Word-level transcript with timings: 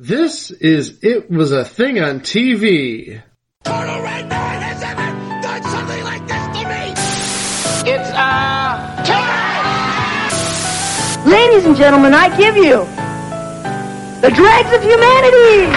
This 0.00 0.50
is 0.50 0.98
It 1.04 1.30
Was 1.30 1.52
a 1.52 1.64
Thing 1.64 2.00
on 2.00 2.18
TV. 2.18 3.22
Total 3.62 4.02
Red 4.02 4.28
Man 4.28 4.60
has 4.60 4.82
ever 4.82 5.06
done 5.40 5.62
something 5.62 6.02
like 6.02 6.26
this 6.26 6.46
to 6.46 6.64
me! 6.66 6.90
It's, 7.92 8.10
uh, 8.10 9.04
time! 9.06 10.30
Ladies 11.30 11.64
and 11.64 11.76
gentlemen, 11.76 12.12
I 12.12 12.36
give 12.36 12.56
you 12.56 12.84
the 14.20 14.32
dregs 14.34 14.72
of 14.72 14.82
humanity! 14.82 15.70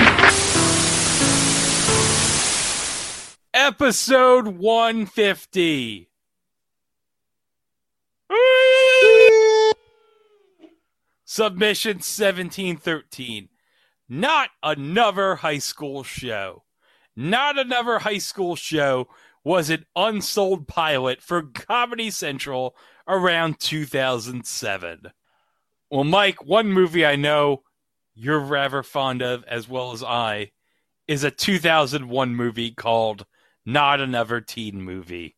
Episode 3.53 4.47
150. 4.47 6.09
Submission 11.23 11.97
1713. 11.97 13.49
Not 14.09 14.49
another 14.63 15.35
high 15.35 15.57
school 15.57 16.03
show. 16.03 16.63
Not 17.15 17.57
another 17.57 17.99
high 17.99 18.19
school 18.19 18.55
show 18.55 19.07
was 19.43 19.69
an 19.69 19.85
unsold 19.95 20.67
pilot 20.67 21.21
for 21.21 21.41
Comedy 21.41 22.11
Central 22.11 22.75
around 23.07 23.59
2007. 23.59 25.11
Well, 25.89 26.03
Mike, 26.03 26.45
one 26.45 26.71
movie 26.71 27.05
I 27.05 27.15
know 27.15 27.63
you're 28.13 28.39
rather 28.39 28.83
fond 28.83 29.21
of, 29.21 29.43
as 29.45 29.69
well 29.69 29.91
as 29.91 30.03
I, 30.03 30.51
is 31.07 31.23
a 31.23 31.31
2001 31.31 32.35
movie 32.35 32.71
called 32.71 33.25
Not 33.65 34.01
Another 34.01 34.41
Teen 34.41 34.81
Movie. 34.81 35.35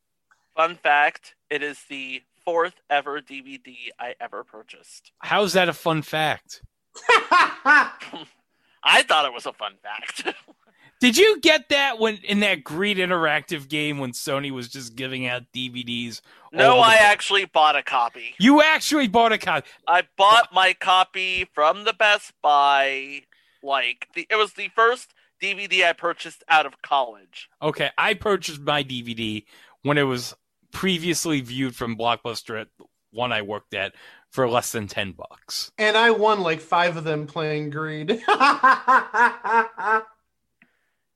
Fun 0.55 0.75
fact 0.75 1.35
it 1.49 1.61
is 1.63 1.83
the 1.89 2.23
fourth 2.43 2.81
ever 2.89 3.21
DVD 3.21 3.75
I 3.99 4.15
ever 4.19 4.43
purchased. 4.43 5.11
How's 5.19 5.53
that 5.53 5.69
a 5.69 5.73
fun 5.73 6.01
fact? 6.01 6.61
I 8.83 9.03
thought 9.03 9.25
it 9.25 9.33
was 9.33 9.45
a 9.45 9.53
fun 9.53 9.73
fact. 9.81 10.35
Did 10.99 11.17
you 11.17 11.39
get 11.39 11.69
that 11.69 11.97
when 11.97 12.17
in 12.17 12.41
that 12.41 12.63
Greed 12.63 12.97
Interactive 12.97 13.69
game 13.69 13.99
when 13.99 14.11
Sony 14.11 14.51
was 14.51 14.67
just 14.67 14.95
giving 14.95 15.25
out 15.25 15.43
DVDs? 15.55 16.21
no, 16.51 16.79
I 16.79 16.95
actually 16.95 17.45
bought 17.45 17.77
a 17.77 17.83
copy. 17.83 18.35
You 18.37 18.61
actually 18.61 19.07
bought 19.07 19.31
a 19.31 19.37
copy. 19.37 19.67
I 19.87 20.03
bought 20.17 20.49
my 20.53 20.73
copy 20.73 21.47
from 21.53 21.85
the 21.85 21.93
Best 21.93 22.33
Buy. 22.41 23.21
Like 23.63 24.07
the, 24.13 24.27
it 24.29 24.35
was 24.35 24.53
the 24.53 24.69
first 24.75 25.13
DVD 25.41 25.85
I 25.85 25.93
purchased 25.93 26.43
out 26.49 26.65
of 26.65 26.81
college. 26.81 27.49
Okay, 27.61 27.89
I 27.97 28.13
purchased 28.13 28.61
my 28.61 28.83
DVD 28.83 29.45
when 29.83 29.97
it 29.97 30.03
was 30.03 30.35
previously 30.71 31.39
viewed 31.39 31.75
from 31.75 31.97
Blockbuster 31.97 32.59
at 32.59 32.67
one 33.11 33.31
I 33.31 33.41
worked 33.41 33.73
at 33.73 33.93
for 34.29 34.47
less 34.49 34.71
than 34.71 34.87
ten 34.87 35.11
bucks. 35.13 35.71
And 35.77 35.97
I 35.97 36.11
won 36.11 36.41
like 36.41 36.59
five 36.61 36.97
of 36.97 37.03
them 37.03 37.25
playing 37.27 37.69
Greed. 37.71 38.21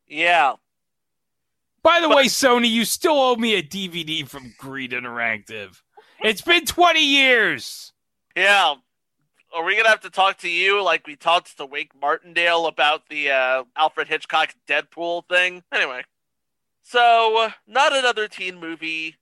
Yeah, 0.07 0.55
By 1.81 1.99
the 2.01 2.09
way, 2.09 2.25
Sony, 2.25 2.69
you 2.69 2.85
still 2.85 3.19
owe 3.19 3.35
me 3.35 3.55
a 3.55 3.63
DVD 3.63 4.27
from 4.27 4.53
Greed 4.59 4.91
Interactive. 4.91 5.81
It's 6.21 6.41
been 6.41 6.65
twenty 6.65 7.03
years. 7.03 7.93
yeah. 8.35 8.75
Are 9.55 9.63
we 9.63 9.75
gonna 9.77 9.89
have 9.89 10.01
to 10.01 10.09
talk 10.09 10.39
to 10.39 10.49
you 10.49 10.81
like 10.83 11.05
we 11.05 11.15
talked 11.15 11.57
to 11.57 11.65
Wink 11.65 11.91
Martindale 11.99 12.65
about 12.65 13.07
the 13.09 13.29
uh, 13.29 13.63
Alfred 13.75 14.07
Hitchcock 14.07 14.53
Deadpool 14.67 15.27
thing? 15.29 15.63
Anyway, 15.71 16.03
so 16.81 17.49
not 17.67 17.95
another 17.95 18.27
teen 18.27 18.59
movie 18.59 19.15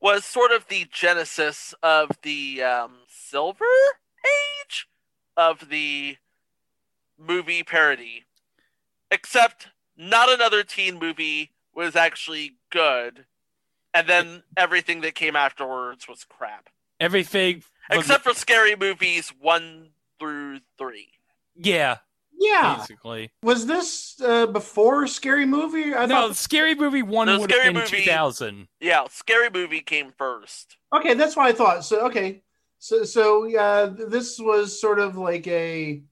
was 0.00 0.24
sort 0.24 0.52
of 0.52 0.66
the 0.68 0.86
genesis 0.92 1.74
of 1.82 2.10
the 2.22 2.62
um, 2.62 2.92
silver 3.08 3.64
age 4.24 4.86
of 5.36 5.68
the 5.68 6.16
movie 7.18 7.62
parody. 7.62 8.24
Except 9.10 9.68
not 9.96 10.28
another 10.28 10.62
teen 10.62 10.98
movie 10.98 11.52
was 11.74 11.94
actually 11.96 12.56
good, 12.70 13.24
and 13.94 14.06
then 14.08 14.42
everything 14.56 15.00
that 15.02 15.14
came 15.14 15.36
afterwards 15.36 16.08
was 16.08 16.24
crap. 16.24 16.68
Everything, 16.98 17.62
Except 17.90 18.24
for 18.24 18.34
scary 18.34 18.74
movies 18.74 19.32
one 19.40 19.90
through 20.18 20.60
three. 20.78 21.08
yeah, 21.54 21.98
yeah. 22.38 22.76
basically. 22.78 23.30
Was 23.42 23.66
this 23.66 24.20
uh, 24.24 24.46
before 24.46 25.06
Scary 25.06 25.46
Movie? 25.46 25.94
I 25.94 26.06
No, 26.06 26.28
thought. 26.28 26.36
Scary 26.36 26.74
Movie 26.74 27.02
one 27.02 27.26
No, 27.26 27.40
would 27.40 27.50
have 27.50 27.58
Scary 27.60 27.72
been 27.72 27.82
Movie- 27.82 27.96
two 28.04 28.10
thousand. 28.10 28.68
Yeah, 28.80 29.04
scary 29.10 29.50
movie 29.50 29.80
came 29.80 30.12
first. 30.16 30.76
Okay, 30.94 31.14
that's 31.14 31.36
what 31.36 31.46
I 31.46 31.52
thought. 31.52 31.84
So 31.84 32.06
okay, 32.06 32.42
so 32.78 33.04
so 33.04 33.56
uh, 33.58 33.94
this 34.08 34.38
was 34.38 34.80
sort 34.80 34.98
of 34.98 35.16
like 35.16 35.46
a 35.46 36.02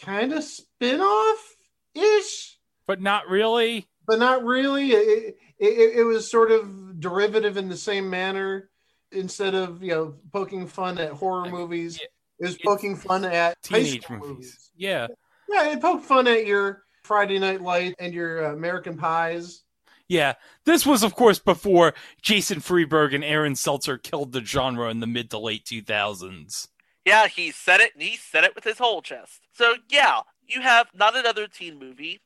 kind 0.00 0.32
of 0.32 0.42
spin-off 0.44 1.54
ish, 1.94 2.58
but 2.86 3.00
not 3.00 3.28
really. 3.28 3.86
but 4.06 4.18
not 4.18 4.44
really. 4.44 4.90
It, 4.92 5.36
it, 5.58 5.98
it 6.00 6.04
was 6.04 6.30
sort 6.30 6.50
of 6.50 7.00
derivative 7.00 7.56
in 7.56 7.68
the 7.68 7.76
same 7.76 8.10
manner. 8.10 8.70
Instead 9.12 9.54
of 9.54 9.80
you 9.82 9.90
know 9.92 10.14
poking 10.32 10.66
fun 10.66 10.98
at 10.98 11.12
horror 11.12 11.48
movies, 11.48 12.00
yeah, 12.00 12.06
it 12.38 12.46
was 12.46 12.58
poking 12.58 12.96
fun 12.96 13.24
at 13.24 13.56
high 13.68 13.82
Teenage 13.82 14.02
school 14.02 14.18
movies. 14.18 14.70
Yeah, 14.76 15.06
Yeah, 15.48 15.72
it 15.72 15.80
poked 15.80 16.04
fun 16.04 16.26
at 16.26 16.46
your 16.46 16.82
Friday 17.02 17.38
Night 17.38 17.60
Light 17.60 17.94
and 17.98 18.12
your 18.14 18.46
uh, 18.46 18.52
American 18.52 18.96
Pies. 18.96 19.62
yeah. 20.08 20.34
This 20.64 20.84
was, 20.86 21.02
of 21.02 21.14
course, 21.14 21.38
before 21.38 21.94
Jason 22.22 22.60
Friedberg 22.60 23.12
and 23.14 23.22
Aaron 23.24 23.54
Seltzer 23.54 23.98
killed 23.98 24.32
the 24.32 24.42
genre 24.44 24.88
in 24.90 25.00
the 25.00 25.06
mid 25.06 25.30
to 25.30 25.38
late 25.38 25.64
two 25.64 25.82
thousands. 25.82 26.68
Yeah, 27.04 27.26
he 27.26 27.50
said 27.50 27.80
it, 27.80 27.92
and 27.92 28.02
he 28.02 28.16
said 28.16 28.44
it 28.44 28.54
with 28.54 28.64
his 28.64 28.78
whole 28.78 29.02
chest. 29.02 29.42
So 29.52 29.74
yeah, 29.90 30.20
you 30.46 30.62
have 30.62 30.88
not 30.94 31.14
another 31.16 31.46
teen 31.46 31.78
movie. 31.78 32.20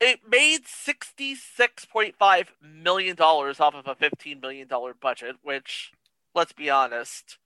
It 0.00 0.20
made 0.28 0.66
sixty-six 0.66 1.84
point 1.86 2.16
five 2.18 2.52
million 2.60 3.16
dollars 3.16 3.60
off 3.60 3.74
of 3.74 3.86
a 3.86 3.94
fifteen 3.94 4.40
million 4.40 4.68
dollar 4.68 4.92
budget, 4.92 5.36
which, 5.42 5.92
let's 6.34 6.52
be 6.52 6.68
honest, 6.68 7.38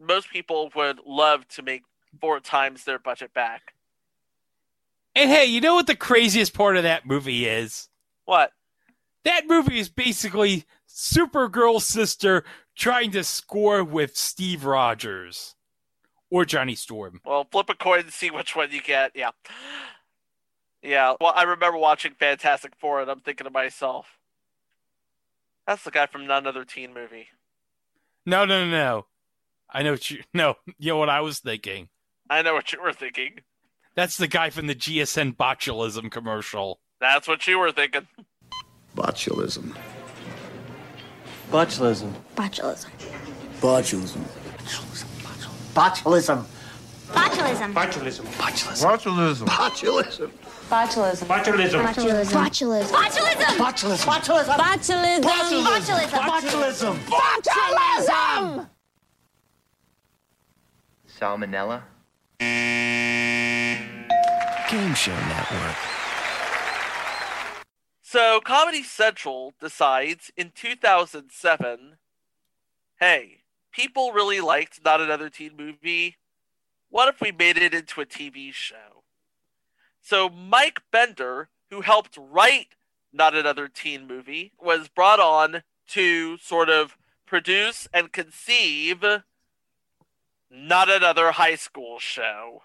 most 0.00 0.30
people 0.30 0.70
would 0.74 1.00
love 1.06 1.46
to 1.48 1.62
make 1.62 1.82
four 2.20 2.40
times 2.40 2.84
their 2.84 2.98
budget 2.98 3.34
back. 3.34 3.74
And 5.14 5.30
hey, 5.30 5.46
you 5.46 5.60
know 5.60 5.74
what 5.74 5.86
the 5.86 5.96
craziest 5.96 6.54
part 6.54 6.76
of 6.76 6.84
that 6.84 7.06
movie 7.06 7.46
is? 7.46 7.88
What? 8.24 8.52
That 9.24 9.46
movie 9.46 9.78
is 9.78 9.88
basically 9.88 10.64
Supergirl's 10.88 11.86
sister 11.86 12.44
trying 12.76 13.10
to 13.12 13.24
score 13.24 13.82
with 13.82 14.16
Steve 14.16 14.64
Rogers 14.64 15.56
or 16.30 16.44
Johnny 16.44 16.74
Storm. 16.74 17.20
Well, 17.24 17.46
flip 17.50 17.68
a 17.68 17.74
coin 17.74 18.00
and 18.00 18.12
see 18.12 18.30
which 18.30 18.54
one 18.54 18.70
you 18.70 18.80
get. 18.80 19.12
Yeah. 19.14 19.30
Yeah. 20.82 21.14
Well, 21.20 21.32
I 21.34 21.42
remember 21.42 21.78
watching 21.78 22.12
Fantastic 22.12 22.74
Four, 22.78 23.00
and 23.00 23.10
I'm 23.10 23.20
thinking 23.20 23.44
to 23.44 23.50
myself, 23.50 24.06
that's 25.66 25.82
the 25.82 25.90
guy 25.90 26.06
from 26.06 26.26
none 26.26 26.46
other 26.46 26.64
teen 26.64 26.94
movie. 26.94 27.28
No, 28.24 28.44
no, 28.44 28.64
no, 28.64 28.70
no. 28.70 29.06
I 29.70 29.82
know 29.82 29.92
what 29.92 30.10
you. 30.10 30.22
No, 30.34 30.56
you 30.78 30.92
know 30.92 30.98
what 30.98 31.10
I 31.10 31.20
was 31.20 31.40
thinking. 31.40 31.88
I 32.30 32.42
know 32.42 32.54
what 32.54 32.72
you 32.72 32.82
were 32.82 32.92
thinking. 32.92 33.40
That's 33.94 34.16
the 34.16 34.28
guy 34.28 34.50
from 34.50 34.66
the 34.66 34.74
GSN 34.74 35.36
botulism 35.36 36.10
commercial. 36.10 36.80
That's 37.00 37.26
what 37.28 37.46
you 37.46 37.58
were 37.58 37.72
thinking. 37.72 38.06
Botulism. 38.96 39.74
Botulism. 41.50 42.12
Botulism. 42.36 42.90
Botulism. 43.60 44.24
Botulism. 45.74 46.44
Botulism. 47.10 47.66
Botulism. 48.78 48.78
Botulism. 48.78 49.46
Botulism. 49.48 50.28
Botulism. 50.68 51.08
Botulism. 51.28 52.28
Botulism. 52.28 52.28
Botulism. 52.30 52.86
Botulism. 53.58 54.04
Botulism. 54.04 54.44
Botulism. 54.46 55.22
Botulism. 55.24 56.14
Botulism. 56.28 56.94
Botulism. 57.08 58.68
Salmonella? 61.18 61.82
Game 64.70 64.94
Show 64.94 65.14
Network. 65.14 65.76
So, 68.02 68.40
Comedy 68.40 68.82
Central 68.82 69.54
decides 69.60 70.30
in 70.36 70.52
2007 70.54 71.96
hey, 73.00 73.38
people 73.72 74.12
really 74.12 74.40
liked 74.40 74.84
Not 74.84 75.00
Another 75.00 75.30
Teen 75.30 75.52
Movie. 75.56 76.16
What 76.90 77.08
if 77.08 77.20
we 77.20 77.32
made 77.32 77.56
it 77.56 77.74
into 77.74 78.00
a 78.00 78.06
TV 78.06 78.52
show? 78.52 79.04
So, 80.00 80.28
Mike 80.28 80.82
Bender, 80.90 81.48
who 81.70 81.82
helped 81.82 82.18
write 82.18 82.76
Not 83.12 83.34
Another 83.34 83.68
Teen 83.68 84.06
Movie, 84.06 84.52
was 84.60 84.88
brought 84.88 85.20
on 85.20 85.62
to 85.88 86.38
sort 86.38 86.68
of 86.68 86.96
produce 87.26 87.88
and 87.92 88.12
conceive 88.12 89.04
Not 90.50 90.88
Another 90.88 91.32
High 91.32 91.56
School 91.56 91.98
Show. 91.98 92.62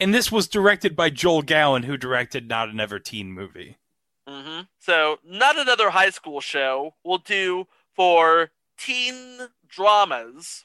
And 0.00 0.14
this 0.14 0.30
was 0.30 0.48
directed 0.48 0.94
by 0.94 1.10
Joel 1.10 1.42
Gallen, 1.42 1.84
who 1.84 1.96
directed 1.96 2.48
Not 2.48 2.68
Another 2.68 2.98
Teen 2.98 3.32
Movie. 3.32 3.78
hmm 4.26 4.60
So, 4.78 5.18
not 5.24 5.58
another 5.58 5.90
high 5.90 6.10
school 6.10 6.40
show 6.40 6.94
will 7.02 7.18
do 7.18 7.66
for 7.94 8.50
teen 8.76 9.48
dramas 9.68 10.64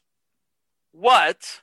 what 0.92 1.62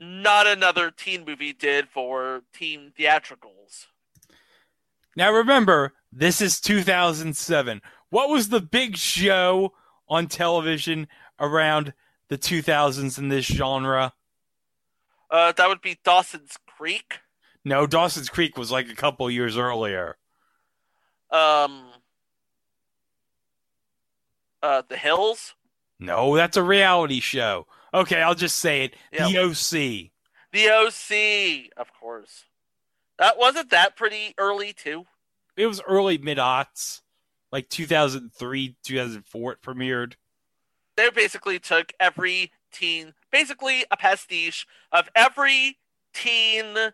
not 0.00 0.46
another 0.46 0.90
teen 0.90 1.24
movie 1.24 1.52
did 1.52 1.88
for 1.88 2.42
teen 2.52 2.92
theatricals. 2.96 3.86
Now 5.16 5.32
remember, 5.32 5.92
this 6.12 6.40
is 6.40 6.60
2007. 6.60 7.80
What 8.10 8.28
was 8.28 8.48
the 8.48 8.60
big 8.60 8.96
show 8.96 9.72
on 10.08 10.26
television 10.26 11.06
around 11.38 11.92
the 12.28 12.38
2000s 12.38 13.18
in 13.18 13.28
this 13.28 13.44
genre? 13.46 14.12
Uh, 15.30 15.52
that 15.52 15.68
would 15.68 15.80
be 15.80 15.98
Dawson's 16.04 16.56
Creek. 16.66 17.18
No, 17.64 17.86
Dawson's 17.86 18.28
Creek 18.28 18.56
was 18.58 18.70
like 18.70 18.88
a 18.88 18.94
couple 18.94 19.30
years 19.30 19.56
earlier. 19.56 20.16
Um, 21.30 21.86
uh, 24.62 24.82
The 24.88 24.96
Hills. 24.96 25.54
No, 25.98 26.36
that's 26.36 26.56
a 26.56 26.62
reality 26.62 27.20
show. 27.20 27.66
Okay, 27.92 28.20
I'll 28.20 28.34
just 28.34 28.58
say 28.58 28.84
it. 28.84 28.94
Yeah. 29.12 29.28
The 29.28 29.38
OC. 29.38 30.10
The 30.52 30.70
OC, 30.70 31.70
of 31.76 31.92
course. 31.98 32.44
That 33.18 33.38
wasn't 33.38 33.70
that 33.70 33.96
pretty 33.96 34.34
early 34.38 34.72
too. 34.72 35.04
It 35.56 35.66
was 35.66 35.80
early 35.86 36.18
mid 36.18 36.38
aughts, 36.38 37.00
like 37.52 37.68
2003, 37.68 38.76
2004. 38.82 39.52
It 39.52 39.62
premiered. 39.62 40.14
They 40.96 41.10
basically 41.10 41.58
took 41.58 41.92
every 41.98 42.52
teen, 42.72 43.14
basically 43.30 43.84
a 43.90 43.96
pastiche 43.96 44.66
of 44.92 45.08
every 45.14 45.78
teen 46.12 46.92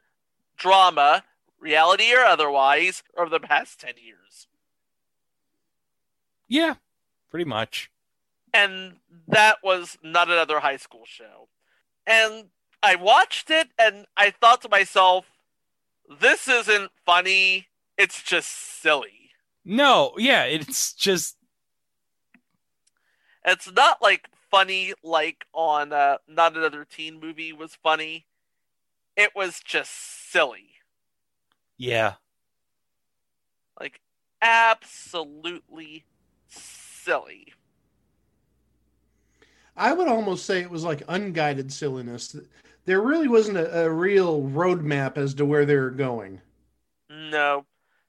drama, 0.57 1.25
reality 1.59 2.13
or 2.15 2.25
otherwise, 2.25 3.03
over 3.17 3.31
the 3.31 3.41
past 3.41 3.81
10 3.81 3.95
years. 4.03 4.47
Yeah, 6.49 6.75
pretty 7.31 7.45
much. 7.45 7.91
And 8.53 8.97
that 9.29 9.59
was 9.63 9.97
not 10.03 10.31
another 10.31 10.61
high 10.61 10.79
school 10.79 11.05
show. 11.05 11.49
And 12.07 12.47
I 12.83 12.97
watched 12.97 13.51
it 13.51 13.69
and 13.79 14.07
I 14.17 14.31
thought 14.31 14.63
to 14.63 14.69
myself, 14.69 15.27
this 16.21 16.49
isn't 16.49 16.91
funny. 17.07 17.69
It's 17.97 18.23
just 18.23 18.49
silly. 18.49 19.31
No, 19.65 20.15
yeah, 20.17 20.45
it's 20.45 20.93
just 20.95 21.37
It's 23.45 23.71
not 23.73 24.03
like 24.03 24.29
funny 24.51 24.95
like 25.03 25.47
on 25.53 25.93
uh, 25.93 26.19
not 26.29 26.57
another 26.57 26.85
teen 26.85 27.21
movie 27.21 27.53
was 27.53 27.75
funny. 27.77 28.27
It 29.17 29.35
was 29.35 29.61
just 29.61 29.91
silly. 30.31 30.71
yeah. 31.77 32.15
Like 33.79 34.01
absolutely 34.43 36.05
silly. 36.49 37.55
I 39.77 39.93
would 39.95 40.09
almost 40.09 40.45
say 40.45 40.61
it 40.61 40.71
was 40.71 40.85
like 40.85 41.03
unguided 41.09 41.73
silliness. 41.73 42.37
There 42.85 43.01
really 43.01 43.29
wasn't 43.29 43.57
a, 43.57 43.85
a 43.85 43.91
real 43.91 44.43
roadmap 44.43 45.17
as 45.17 45.33
to 45.35 45.47
where 45.47 45.65
they 45.65 45.77
were 45.77 45.91
going. 45.91 46.41
No. 47.09 47.65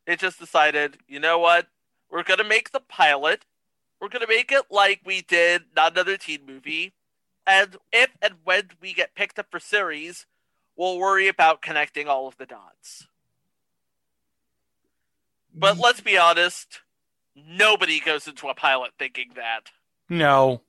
It 0.06 0.20
just 0.20 0.40
decided, 0.40 0.98
you 1.08 1.20
know 1.20 1.40
what? 1.40 1.68
We're 2.10 2.24
gonna 2.24 2.44
make 2.44 2.72
the 2.72 2.82
pilot. 2.82 3.46
We're 4.02 4.10
gonna 4.10 4.26
make 4.28 4.52
it 4.52 4.66
like 4.72 5.02
we 5.06 5.22
did 5.22 5.62
not 5.76 5.92
another 5.94 6.18
teen 6.18 6.40
movie. 6.48 6.94
And 7.46 7.78
if 7.94 8.10
and 8.22 8.34
when 8.44 8.70
we 8.82 8.94
get 8.94 9.14
picked 9.16 9.38
up 9.38 9.48
for 9.52 9.60
series, 9.60 10.26
we'll 10.76 10.98
worry 10.98 11.28
about 11.28 11.62
connecting 11.62 12.08
all 12.08 12.28
of 12.28 12.36
the 12.38 12.48
dots. 12.48 13.08
But 15.54 15.78
let's 15.78 16.02
be 16.02 16.18
honest, 16.18 16.82
nobody 17.36 18.00
goes 18.00 18.28
into 18.28 18.48
a 18.48 18.56
pilot 18.56 18.92
thinking 18.98 19.32
that. 19.36 19.70
No. 20.10 20.62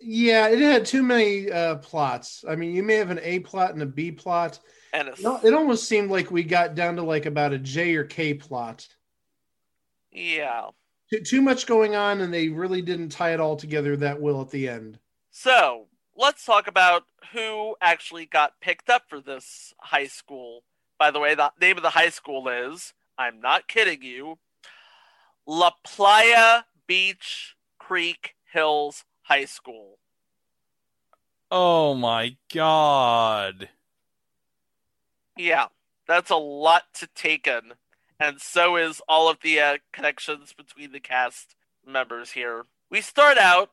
Yeah, 0.00 0.48
it 0.48 0.60
had 0.60 0.86
too 0.86 1.02
many 1.02 1.50
uh, 1.50 1.76
plots. 1.76 2.44
I 2.48 2.54
mean, 2.56 2.72
you 2.72 2.82
may 2.82 2.94
have 2.94 3.10
an 3.10 3.20
A 3.22 3.40
plot 3.40 3.72
and 3.72 3.82
a 3.82 3.86
B 3.86 4.12
plot. 4.12 4.60
And 4.92 5.08
it's, 5.08 5.20
No, 5.20 5.40
it 5.42 5.52
almost 5.52 5.88
seemed 5.88 6.10
like 6.10 6.30
we 6.30 6.44
got 6.44 6.74
down 6.74 6.96
to 6.96 7.02
like 7.02 7.26
about 7.26 7.52
a 7.52 7.58
J 7.58 7.96
or 7.96 8.04
K 8.04 8.34
plot. 8.34 8.86
yeah. 10.10 10.68
Too, 11.10 11.20
too 11.20 11.42
much 11.42 11.66
going 11.66 11.96
on, 11.96 12.20
and 12.20 12.32
they 12.32 12.48
really 12.48 12.82
didn't 12.82 13.10
tie 13.10 13.32
it 13.32 13.40
all 13.40 13.56
together 13.56 13.96
that 13.96 14.20
well 14.20 14.40
at 14.40 14.50
the 14.50 14.68
end. 14.68 14.98
So 15.30 15.86
let's 16.16 16.44
talk 16.44 16.66
about 16.66 17.04
who 17.32 17.76
actually 17.80 18.26
got 18.26 18.60
picked 18.60 18.90
up 18.90 19.04
for 19.08 19.20
this 19.20 19.72
high 19.78 20.06
school. 20.06 20.64
By 20.98 21.10
the 21.10 21.20
way, 21.20 21.34
the 21.34 21.52
name 21.60 21.76
of 21.76 21.82
the 21.82 21.90
high 21.90 22.10
school 22.10 22.48
is, 22.48 22.92
I'm 23.16 23.40
not 23.40 23.68
kidding 23.68 24.02
you, 24.02 24.38
La 25.46 25.70
Playa 25.84 26.64
Beach 26.86 27.56
Creek 27.78 28.34
Hills 28.52 29.04
High 29.22 29.46
School. 29.46 29.98
Oh 31.50 31.94
my 31.94 32.36
god. 32.52 33.70
Yeah, 35.36 35.66
that's 36.06 36.30
a 36.30 36.36
lot 36.36 36.82
to 36.94 37.06
take 37.14 37.46
in. 37.46 37.74
And 38.20 38.40
so 38.40 38.76
is 38.76 39.00
all 39.08 39.28
of 39.30 39.38
the 39.42 39.60
uh, 39.60 39.78
connections 39.92 40.52
between 40.52 40.92
the 40.92 41.00
cast 41.00 41.54
members 41.86 42.32
here. 42.32 42.64
We 42.90 43.00
start 43.00 43.38
out 43.38 43.70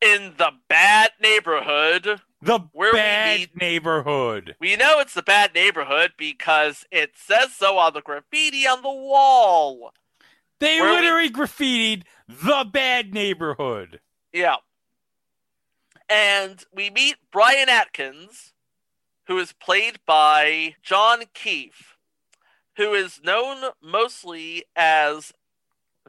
in 0.00 0.34
the 0.38 0.52
bad 0.68 1.10
neighborhood. 1.20 2.20
The 2.40 2.60
Where 2.72 2.92
we 2.92 2.98
bad 2.98 3.38
meet- 3.40 3.56
neighborhood. 3.56 4.54
We 4.60 4.76
know 4.76 5.00
it's 5.00 5.14
the 5.14 5.22
bad 5.22 5.52
neighborhood 5.54 6.12
because 6.16 6.84
it 6.92 7.12
says 7.16 7.54
so 7.54 7.78
on 7.78 7.94
the 7.94 8.00
graffiti 8.00 8.66
on 8.68 8.82
the 8.82 8.88
wall. 8.88 9.92
They 10.60 10.80
Where 10.80 10.90
we- 10.90 11.00
literally 11.00 11.30
graffitied 11.30 12.04
the 12.28 12.64
bad 12.70 13.12
neighborhood. 13.12 14.00
Yeah. 14.32 14.56
And 16.08 16.64
we 16.72 16.90
meet 16.90 17.16
Brian 17.32 17.68
Atkins, 17.68 18.52
who 19.26 19.38
is 19.38 19.52
played 19.52 19.98
by 20.06 20.76
John 20.82 21.24
Keefe, 21.34 21.97
who 22.78 22.94
is 22.94 23.20
known 23.22 23.72
mostly 23.82 24.64
as 24.74 25.32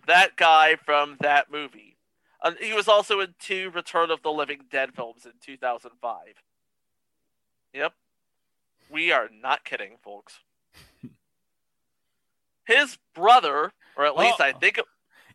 that 0.08 0.38
guy 0.38 0.76
from 0.76 1.18
that 1.20 1.52
movie. 1.52 1.98
He 2.62 2.72
was 2.74 2.88
also 2.88 3.20
in 3.20 3.34
two 3.38 3.70
Return 3.72 4.10
of 4.12 4.22
the 4.22 4.32
Living 4.32 4.62
Dead 4.72 4.92
films 4.96 5.26
in 5.26 5.34
2005. 5.42 6.20
Yep. 7.74 7.94
We 8.90 9.12
are 9.12 9.30
not 9.30 9.66
kidding, 9.66 9.98
folks. 10.02 10.40
His 12.66 12.98
brother, 13.14 13.72
or 13.98 14.06
at 14.06 14.16
least 14.16 14.38
oh. 14.40 14.44
I 14.44 14.54
Oh. 14.56 14.60
think 14.60 14.80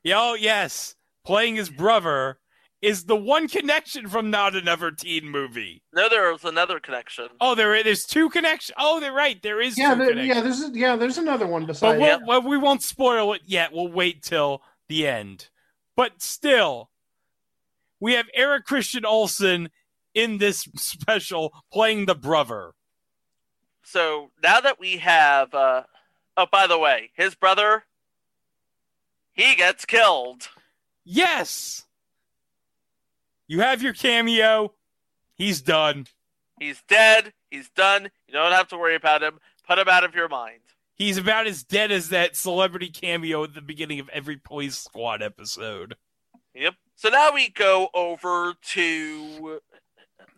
Oh, 0.06 0.34
yes. 0.34 0.96
Playing 1.24 1.56
his 1.56 1.70
brother 1.70 2.38
is 2.84 3.04
the 3.04 3.16
one 3.16 3.48
connection 3.48 4.08
from 4.08 4.30
Not 4.30 4.54
Another 4.54 4.90
Teen 4.90 5.28
Movie. 5.28 5.82
no, 5.94 6.08
there 6.08 6.30
was 6.32 6.44
another 6.44 6.78
connection. 6.80 7.28
Oh, 7.40 7.54
there 7.54 7.82
there's 7.82 8.04
two 8.04 8.28
connections. 8.30 8.74
Oh, 8.78 9.00
they're 9.00 9.12
right. 9.12 9.42
There 9.42 9.60
is 9.60 9.76
Yeah, 9.78 9.94
two 9.94 10.04
there, 10.04 10.24
yeah. 10.24 10.40
There's 10.40 10.70
yeah, 10.72 10.96
there's 10.96 11.18
another 11.18 11.46
one 11.46 11.62
But 11.62 11.68
besides. 11.68 12.00
we'll, 12.00 12.20
well, 12.26 12.42
we 12.48 12.56
won't 12.58 12.82
spoil 12.82 13.32
it 13.32 13.42
yet. 13.46 13.72
We'll 13.72 13.88
wait 13.92 14.22
till 14.22 14.62
the 14.88 15.06
end. 15.06 15.48
But 15.96 16.20
still, 16.22 16.90
we 18.00 18.12
have 18.14 18.26
Eric 18.34 18.64
Christian 18.64 19.04
Olsen 19.06 19.70
in 20.14 20.38
this 20.38 20.68
special 20.76 21.52
playing 21.72 22.06
the 22.06 22.14
brother. 22.14 22.72
so 23.82 24.30
now 24.42 24.60
that 24.60 24.78
we 24.78 24.98
have 24.98 25.52
uh 25.54 25.82
oh 26.36 26.46
by 26.50 26.66
the 26.66 26.78
way 26.78 27.10
his 27.14 27.34
brother 27.34 27.84
he 29.32 29.54
gets 29.56 29.84
killed 29.84 30.48
Yes! 31.06 31.84
You 33.46 33.60
have 33.60 33.82
your 33.82 33.92
cameo. 33.92 34.72
He's 35.36 35.60
done. 35.60 36.06
he's 36.60 36.82
dead 36.88 37.32
he's 37.50 37.68
done 37.70 38.04
you 38.28 38.32
don't 38.32 38.52
have 38.52 38.68
to 38.68 38.76
worry 38.78 38.94
about 38.94 39.22
him 39.22 39.38
put 39.66 39.78
him 39.78 39.88
out 39.88 40.04
of 40.04 40.14
your 40.14 40.28
mind 40.28 40.60
He's 40.96 41.18
about 41.18 41.48
as 41.48 41.64
dead 41.64 41.90
as 41.90 42.10
that 42.10 42.36
celebrity 42.36 42.88
cameo 42.88 43.42
at 43.42 43.52
the 43.54 43.60
beginning 43.60 43.98
of 43.98 44.08
every 44.10 44.36
Police 44.36 44.76
Squad 44.78 45.22
episode. 45.22 45.96
yep 46.54 46.74
so 46.94 47.08
now 47.08 47.32
we 47.34 47.48
go 47.48 47.88
over 47.94 48.54
to 48.74 49.60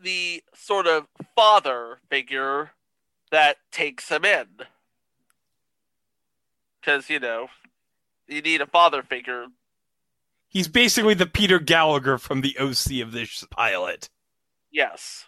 the 0.02 0.42
sort 0.54 0.86
of 0.86 1.06
father 1.34 1.98
figure 2.08 2.70
that 3.30 3.58
takes 3.70 4.08
him 4.10 4.24
in 4.24 4.46
because 6.80 7.10
you 7.10 7.20
know 7.20 7.48
you 8.26 8.40
need 8.40 8.62
a 8.62 8.66
father 8.66 9.02
figure 9.02 9.46
He's 10.56 10.68
basically 10.68 11.12
the 11.12 11.26
Peter 11.26 11.58
Gallagher 11.58 12.16
from 12.16 12.40
the 12.40 12.56
OC 12.58 13.02
of 13.02 13.12
this 13.12 13.44
pilot. 13.50 14.08
Yes. 14.70 15.26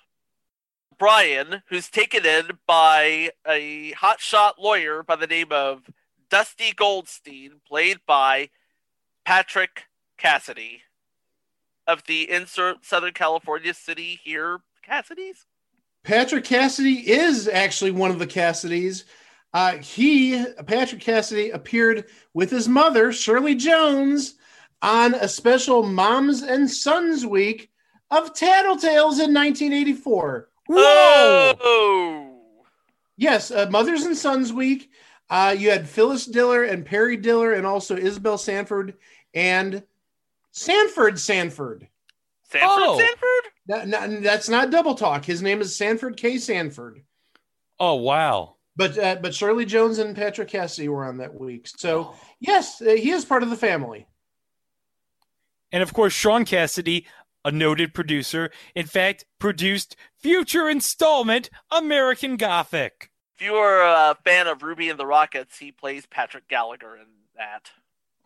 Brian, 0.99 1.63
who's 1.69 1.91
taken 1.91 2.25
in 2.25 2.53
by 2.67 3.33
a 3.47 3.93
hotshot 3.93 4.53
lawyer 4.59 5.03
by 5.03 5.17
the 5.17 5.27
name 5.27 5.49
of 5.51 5.83
Dusty 6.31 6.73
Goldstein, 6.73 7.61
played 7.69 7.99
by 8.07 8.49
Patrick 9.27 9.83
Cassidy 10.17 10.81
of 11.87 12.05
the 12.05 12.31
insert 12.31 12.87
Southern 12.87 13.13
California 13.13 13.75
city 13.75 14.19
here, 14.25 14.61
Cassidy's. 14.83 15.45
Patrick 16.05 16.45
Cassidy 16.45 17.07
is 17.07 17.49
actually 17.49 17.91
one 17.91 18.11
of 18.11 18.19
the 18.19 18.27
Cassidys. 18.27 19.05
Uh, 19.53 19.77
he, 19.77 20.43
Patrick 20.65 21.03
Cassidy, 21.03 21.51
appeared 21.51 22.07
with 22.33 22.49
his 22.49 22.67
mother, 22.67 23.13
Shirley 23.13 23.57
Jones, 23.57 24.38
on 24.83 25.15
a 25.15 25.29
special 25.29 25.83
Moms 25.83 26.43
and 26.43 26.71
Sons 26.71 27.27
Week 27.27 27.71
of 28.11 28.33
Tattletales 28.35 29.19
in 29.21 29.35
1984. 29.35 30.49
Whoa! 30.69 31.55
Oh, 31.61 32.25
Yes, 33.17 33.51
uh, 33.51 33.67
Mothers 33.71 34.05
and 34.05 34.17
Sons 34.17 34.53
Week. 34.53 34.91
Uh, 35.29 35.55
you 35.59 35.71
had 35.71 35.89
Phyllis 35.89 36.25
Diller 36.25 36.63
and 36.65 36.87
Perry 36.87 37.17
Diller, 37.17 37.53
and 37.55 37.67
also 37.67 37.97
Isabel 37.97 38.39
Sanford 38.39 38.95
and 39.35 39.83
Sanford 40.53 41.19
Sanford. 41.19 41.89
Sanford, 42.45 42.69
Oh. 42.71 42.99
Sanford. 42.99 43.53
That- 43.67 43.89
not- 43.89 44.23
that's 44.23 44.49
not 44.49 44.71
double 44.71 44.95
talk. 44.95 45.25
His 45.25 45.43
name 45.43 45.61
is 45.61 45.77
Sanford 45.77 46.17
K. 46.17 46.39
Sanford. 46.39 47.03
Oh 47.81 47.97
wow! 47.97 48.57
But 48.77 48.97
uh, 48.99 49.17
but 49.21 49.35
Shirley 49.35 49.67
Jones 49.67 49.99
and 49.99 50.17
Patrick 50.17 50.49
Cassidy 50.49 50.89
were 50.89 51.05
on 51.05 51.19
that 51.19 51.35
week. 51.35 51.69
So 51.69 52.15
yes, 52.41 52.81
uh, 52.81 52.91
he 52.91 53.11
is 53.11 53.25
part 53.25 53.43
of 53.43 53.51
the 53.51 53.57
family. 53.57 54.07
And 55.73 55.83
of 55.83 55.93
course, 55.93 56.13
Shaun 56.13 56.45
Cassidy, 56.45 57.07
a 57.45 57.51
noted 57.51 57.95
producer, 57.95 58.51
in 58.75 58.87
fact, 58.87 59.25
produced 59.39 59.97
future 60.17 60.69
installment 60.69 61.51
American 61.71 62.37
Gothic. 62.37 63.11
If 63.37 63.43
you 63.43 63.55
are 63.55 63.83
a 63.83 64.17
fan 64.25 64.47
of 64.49 64.63
Ruby 64.63 64.89
and 64.89 64.99
the 64.99 65.07
Rockets, 65.07 65.59
he 65.59 65.71
plays 65.71 66.07
Patrick 66.07 66.49
Gallagher 66.49 66.97
in 66.97 67.07
that, 67.37 67.71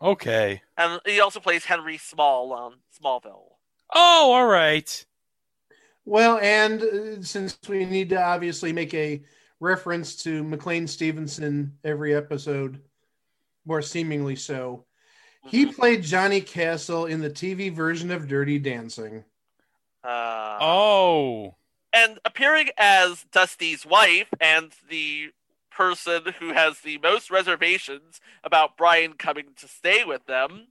Okay. 0.01 0.61
and 0.77 0.99
he 1.05 1.19
also 1.19 1.39
plays 1.39 1.65
Henry 1.65 1.97
Small 1.97 2.51
on 2.51 2.75
Smallville. 2.99 3.51
Oh, 3.93 4.31
all 4.33 4.47
right. 4.47 5.05
Well, 6.05 6.39
and 6.39 6.81
uh, 6.81 7.21
since 7.21 7.57
we 7.69 7.85
need 7.85 8.09
to 8.09 8.21
obviously 8.21 8.73
make 8.73 8.93
a 8.93 9.23
reference 9.59 10.15
to 10.23 10.43
McLean 10.43 10.87
Stevenson 10.87 11.77
every 11.83 12.13
episode, 12.15 12.81
more 13.65 13.81
seemingly 13.81 14.35
so, 14.35 14.85
he 15.45 15.65
played 15.65 16.03
Johnny 16.03 16.41
Castle 16.41 17.05
in 17.05 17.21
the 17.21 17.29
TV 17.29 17.71
version 17.73 18.11
of 18.11 18.27
Dirty 18.27 18.59
Dancing. 18.59 19.23
Uh, 20.03 20.57
Oh. 20.61 21.55
and 21.93 22.19
appearing 22.25 22.69
as 22.77 23.25
Dusty's 23.31 23.85
wife 23.85 24.27
and 24.41 24.73
the 24.89 25.31
person 25.71 26.33
who 26.39 26.53
has 26.53 26.79
the 26.81 26.97
most 26.99 27.31
reservations 27.31 28.19
about 28.43 28.77
Brian 28.77 29.13
coming 29.13 29.47
to 29.57 29.67
stay 29.67 30.03
with 30.03 30.25
them, 30.25 30.67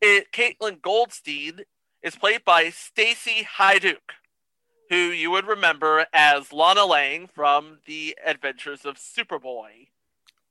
it 0.00 0.32
Caitlin 0.32 0.80
Goldstein 0.80 1.60
is 2.02 2.16
played 2.16 2.44
by 2.44 2.70
Stacy 2.70 3.46
Haiduk, 3.58 4.12
who 4.90 4.96
you 4.96 5.30
would 5.30 5.46
remember 5.46 6.06
as 6.12 6.52
Lana 6.52 6.84
Lang 6.84 7.26
from 7.26 7.78
The 7.86 8.16
Adventures 8.24 8.84
of 8.84 8.96
Superboy. 8.96 9.88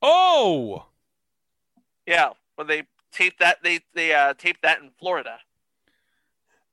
Oh. 0.02 0.86
Yeah, 2.06 2.32
when 2.56 2.68
they 2.68 2.84
taped 3.14 3.40
that, 3.40 3.64
they 3.64 3.80
they 3.94 4.14
uh, 4.14 4.34
taped 4.34 4.62
that 4.64 4.82
in 4.82 4.90
Florida. 5.00 5.40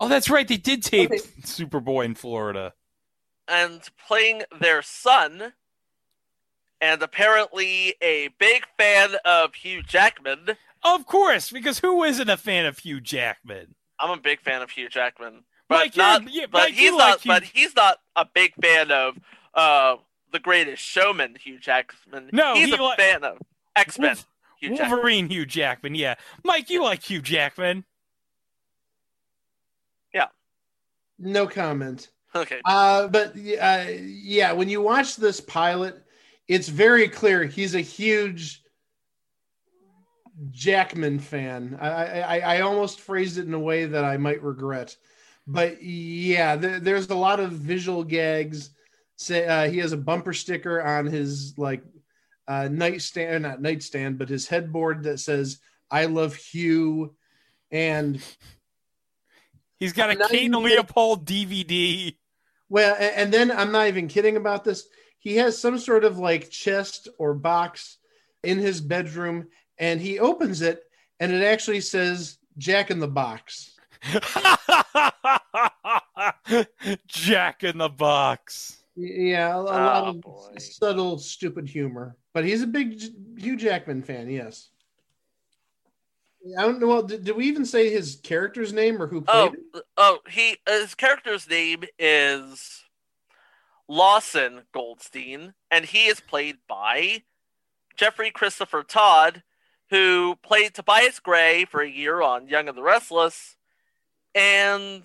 Oh, 0.01 0.09
that's 0.09 0.31
right. 0.31 0.49
They 0.49 0.57
did 0.57 0.83
tape 0.83 1.11
Okay. 1.11 1.21
Superboy 1.43 2.07
in 2.07 2.15
Florida. 2.15 2.73
and 3.47 3.81
playing 4.07 4.43
their 4.61 4.81
son, 4.83 5.53
and 6.81 7.03
apparently 7.03 7.95
a 8.01 8.29
big 8.39 8.65
fan 8.79 9.11
of 9.25 9.55
Hugh 9.55 9.83
Jackman. 9.83 10.57
Of 10.83 11.07
course, 11.07 11.51
because 11.51 11.81
who 11.81 12.03
isn't 12.05 12.31
a 12.31 12.37
fan 12.39 12.65
of 12.65 12.79
Hugh 12.79 13.01
Jackman? 13.01 13.75
I'm 13.99 14.11
a 14.11 14.17
big 14.23 14.41
fan 14.41 14.63
of 14.63 14.71
Hugh 14.71 14.89
Jackman, 14.89 15.45
but 15.69 15.77
Mike, 15.79 15.97
not. 15.97 16.33
yeah, 16.33 16.47
but 16.51 16.59
Mike, 16.63 16.73
he's 16.75 16.93
not. 16.93 16.99
like 16.99 17.21
Hugh- 17.21 17.29
But 17.33 17.43
he's 17.45 17.77
not 17.77 17.99
a 18.17 18.25
big 18.25 18.55
fan 18.63 18.91
of 18.91 19.19
uh, 19.53 19.97
the 20.33 20.39
Greatest 20.39 20.83
Showman, 20.83 21.37
Hugh 21.39 21.59
Jackman. 21.59 22.31
No, 22.33 22.55
he's 22.55 22.69
he 22.69 22.75
a 22.77 22.83
li- 22.83 22.95
fan 22.97 23.25
of 23.25 23.37
X 23.77 23.99
Men. 23.99 24.17
Wolf- 24.63 24.71
Hugh 24.71 24.77
Jackman. 24.77 24.91
Wolverine 24.91 25.31
Hugh 25.31 25.47
Jackman, 25.47 25.95
yeah. 25.95 26.15
Mike, 26.45 26.71
you 26.71 26.83
like 26.83 27.03
Hugh 27.03 27.23
Jackman. 27.23 27.85
Yeah. 30.13 30.27
No 31.19 31.47
comment. 31.47 32.09
Okay. 32.35 32.61
Uh, 32.65 33.09
but 33.09 33.35
uh, 33.37 33.85
yeah, 34.01 34.53
when 34.53 34.69
you 34.69 34.83
watch 34.83 35.17
this 35.17 35.41
pilot, 35.41 36.03
it's 36.49 36.69
very 36.69 37.09
clear 37.09 37.45
he's 37.45 37.75
a 37.75 37.81
huge 37.81 38.63
Jackman 40.51 41.19
fan. 41.19 41.79
I, 41.81 42.21
I, 42.21 42.39
I 42.39 42.61
almost 42.61 43.01
phrased 43.01 43.39
it 43.39 43.47
in 43.47 43.55
a 43.55 43.59
way 43.59 43.87
that 43.87 44.05
I 44.05 44.17
might 44.17 44.43
regret. 44.43 44.97
But 45.47 45.83
yeah, 45.83 46.57
there, 46.57 46.81
there's 46.81 47.11
a 47.11 47.15
lot 47.15 47.41
of 47.41 47.53
visual 47.53 48.05
gags. 48.05 48.71
Say 49.17 49.47
uh, 49.47 49.69
he 49.69 49.79
has 49.79 49.93
a 49.93 49.97
bumper 49.99 50.33
sticker 50.33 50.83
on 50.83 51.07
his 51.07 51.55
like 51.59 51.83
uh, 52.51 52.69
nightstand, 52.69 53.45
not 53.45 53.63
nightstand, 53.63 54.19
but 54.19 54.29
his 54.29 54.49
headboard 54.49 55.05
that 55.05 55.19
says 55.19 55.61
"I 55.89 56.07
love 56.07 56.35
Hugh," 56.35 57.15
and 57.71 58.21
He's 59.79 59.93
got 59.93 60.11
a 60.11 60.13
I'm 60.13 60.19
not 60.19 60.31
Kate 60.31 60.43
even 60.43 60.55
and 60.55 60.65
kidding. 60.65 60.77
Leopold 60.79 61.25
DVD. 61.25 62.17
Well, 62.69 62.97
and 62.99 63.33
then 63.33 63.53
I'm 63.53 63.71
not 63.71 63.87
even 63.87 64.09
kidding 64.09 64.37
about 64.37 64.65
this. 64.65 64.87
He 65.19 65.37
has 65.37 65.59
some 65.59 65.79
sort 65.79 66.05
of 66.05 66.19
like 66.19 66.51
chest 66.51 67.09
or 67.19 67.35
box 67.35 67.99
in 68.43 68.59
his 68.59 68.81
bedroom, 68.81 69.47
and 69.79 70.01
he 70.01 70.19
opens 70.19 70.61
it, 70.61 70.83
and 71.21 71.33
it 71.33 71.45
actually 71.45 71.83
says 71.83 72.37
Jack 72.59 72.91
in 72.91 72.99
the 72.99 73.07
Box. 73.09 73.79
Jack 77.07 77.63
in 77.63 77.79
the 77.79 77.89
Box. 77.89 78.80
Y- 79.01 79.31
Yeah, 79.31 79.55
a, 79.57 79.61
a 79.61 79.63
lot 79.63 80.05
Oh, 80.05 80.09
of 80.11 80.21
boy. 80.21 80.55
subtle, 80.59 81.19
stupid 81.19 81.69
humor. 81.69 82.17
But 82.35 82.45
he's 82.45 82.63
a 82.63 82.67
big 82.67 82.99
J- 82.99 83.09
Hugh 83.39 83.57
Jackman 83.57 84.03
fan. 84.03 84.29
Yes. 84.31 84.69
I 86.59 86.63
don't 86.63 86.81
know. 86.81 86.87
Well, 86.87 87.03
did, 87.03 87.25
did 87.25 87.37
we 87.37 87.47
even 87.47 87.65
say 87.67 87.91
his 87.91 88.21
character's 88.23 88.73
name 88.73 89.01
or 89.03 89.07
who 89.07 89.21
played 89.23 89.53
Oh, 89.75 89.79
it? 89.79 89.85
oh, 89.97 90.19
he 90.31 90.57
his 90.67 90.95
character's 90.95 91.49
name 91.49 91.85
is 91.99 92.83
Lawson 93.89 94.63
Goldstein, 94.73 95.55
and 95.71 95.85
he 95.85 96.07
is 96.07 96.21
played 96.21 96.57
by 96.69 97.23
Jeffrey 97.97 98.31
Christopher 98.31 98.83
Todd, 98.83 99.43
who 99.91 100.37
played 100.43 100.73
Tobias 100.75 101.21
Gray 101.21 101.65
for 101.67 101.83
a 101.83 101.91
year 101.91 102.23
on 102.23 102.49
Young 102.49 102.69
and 102.69 102.77
the 102.79 102.83
Restless, 102.83 103.57
and 104.35 105.05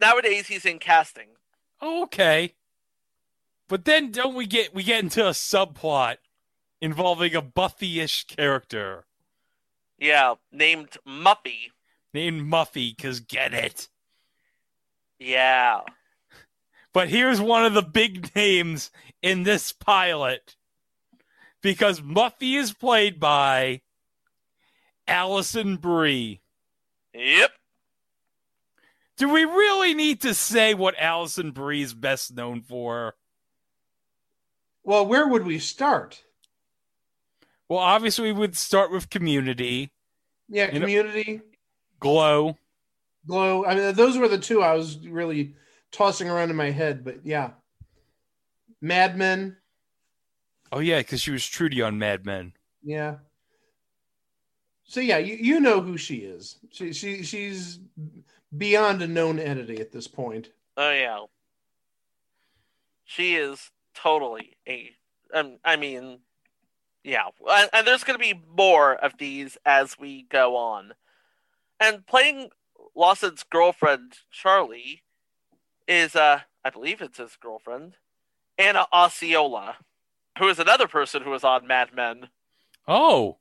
nowadays 0.00 0.46
he's 0.46 0.64
in 0.66 0.78
casting. 0.78 1.28
Oh, 1.80 2.04
okay. 2.04 2.54
But 3.68 3.84
then 3.84 4.10
don't 4.10 4.34
we 4.34 4.46
get 4.46 4.74
we 4.74 4.82
get 4.82 5.02
into 5.02 5.26
a 5.26 5.30
subplot 5.30 6.16
involving 6.80 7.34
a 7.34 7.42
Buffy-ish 7.42 8.24
character 8.26 9.04
Yeah, 9.98 10.34
named 10.52 10.96
Muffy. 11.06 11.70
named 12.14 12.42
Muffy, 12.42 12.96
cause 12.96 13.20
get 13.20 13.52
it. 13.52 13.88
Yeah. 15.18 15.80
But 16.94 17.08
here's 17.08 17.40
one 17.40 17.64
of 17.64 17.74
the 17.74 17.82
big 17.82 18.34
names 18.34 18.90
in 19.22 19.42
this 19.42 19.72
pilot. 19.72 20.56
Because 21.60 22.00
Muffy 22.00 22.54
is 22.56 22.72
played 22.72 23.18
by 23.18 23.80
Alison 25.08 25.76
Brie. 25.76 26.40
Yep. 27.12 27.50
Do 29.16 29.28
we 29.28 29.44
really 29.44 29.92
need 29.94 30.20
to 30.20 30.34
say 30.34 30.72
what 30.74 30.94
Alison 30.98 31.50
Brie 31.50 31.82
is 31.82 31.94
best 31.94 32.32
known 32.34 32.62
for? 32.62 33.16
Well, 34.88 35.04
where 35.04 35.28
would 35.28 35.44
we 35.44 35.58
start? 35.58 36.24
Well, 37.68 37.78
obviously, 37.78 38.32
we 38.32 38.38
would 38.38 38.56
start 38.56 38.90
with 38.90 39.10
Community, 39.10 39.90
Yeah, 40.48 40.68
You 40.72 40.78
know- 40.78 40.86
Community, 40.86 41.42
Glow. 42.00 42.56
Glow. 43.26 43.66
I 43.66 43.74
mean, 43.74 43.94
those 43.94 44.16
were 44.16 44.28
the 44.28 44.38
two 44.38 44.62
I 44.62 44.72
was 44.72 45.06
really 45.06 45.54
tossing 45.92 46.30
around 46.30 46.48
in 46.48 46.56
my 46.56 46.70
head. 46.70 47.04
But 47.04 47.26
yeah, 47.26 47.50
Mad 48.80 49.18
Men. 49.18 49.58
Oh, 50.72 50.78
yeah, 50.78 51.00
because 51.00 51.20
she 51.20 51.32
was 51.32 51.46
Trudy 51.46 51.82
on 51.82 51.98
Mad 51.98 52.24
Men. 52.24 52.54
Yeah. 52.82 53.16
So 54.84 55.00
yeah, 55.00 55.18
you, 55.18 55.34
you 55.36 55.60
know 55.60 55.82
who 55.82 55.98
she 55.98 56.16
is. 56.20 56.56
She 56.70 56.94
she 56.94 57.22
she's 57.24 57.78
beyond 58.56 59.02
a 59.02 59.06
known 59.06 59.38
entity 59.38 59.80
at 59.80 59.92
this 59.92 60.08
point. 60.08 60.48
Oh 60.78 60.92
yeah. 60.92 61.26
She 63.04 63.34
is 63.36 63.70
totally 64.02 64.56
a. 64.68 64.90
Um, 65.34 65.58
I 65.64 65.76
mean, 65.76 66.20
yeah, 67.04 67.28
and, 67.50 67.70
and 67.72 67.86
there's 67.86 68.04
going 68.04 68.18
to 68.18 68.34
be 68.34 68.40
more 68.56 68.94
of 68.94 69.18
these 69.18 69.58
as 69.64 69.98
we 69.98 70.22
go 70.24 70.56
on. 70.56 70.94
And 71.80 72.06
playing 72.06 72.50
Lawson's 72.94 73.44
girlfriend 73.44 74.14
Charlie 74.30 75.02
is, 75.86 76.16
uh, 76.16 76.40
I 76.64 76.70
believe 76.70 77.00
it's 77.00 77.18
his 77.18 77.36
girlfriend, 77.36 77.96
Anna 78.56 78.86
Osceola, 78.92 79.76
who 80.38 80.48
is 80.48 80.58
another 80.58 80.88
person 80.88 81.22
who 81.22 81.30
was 81.30 81.44
on 81.44 81.66
Mad 81.66 81.94
Men. 81.94 82.28
Oh. 82.86 83.36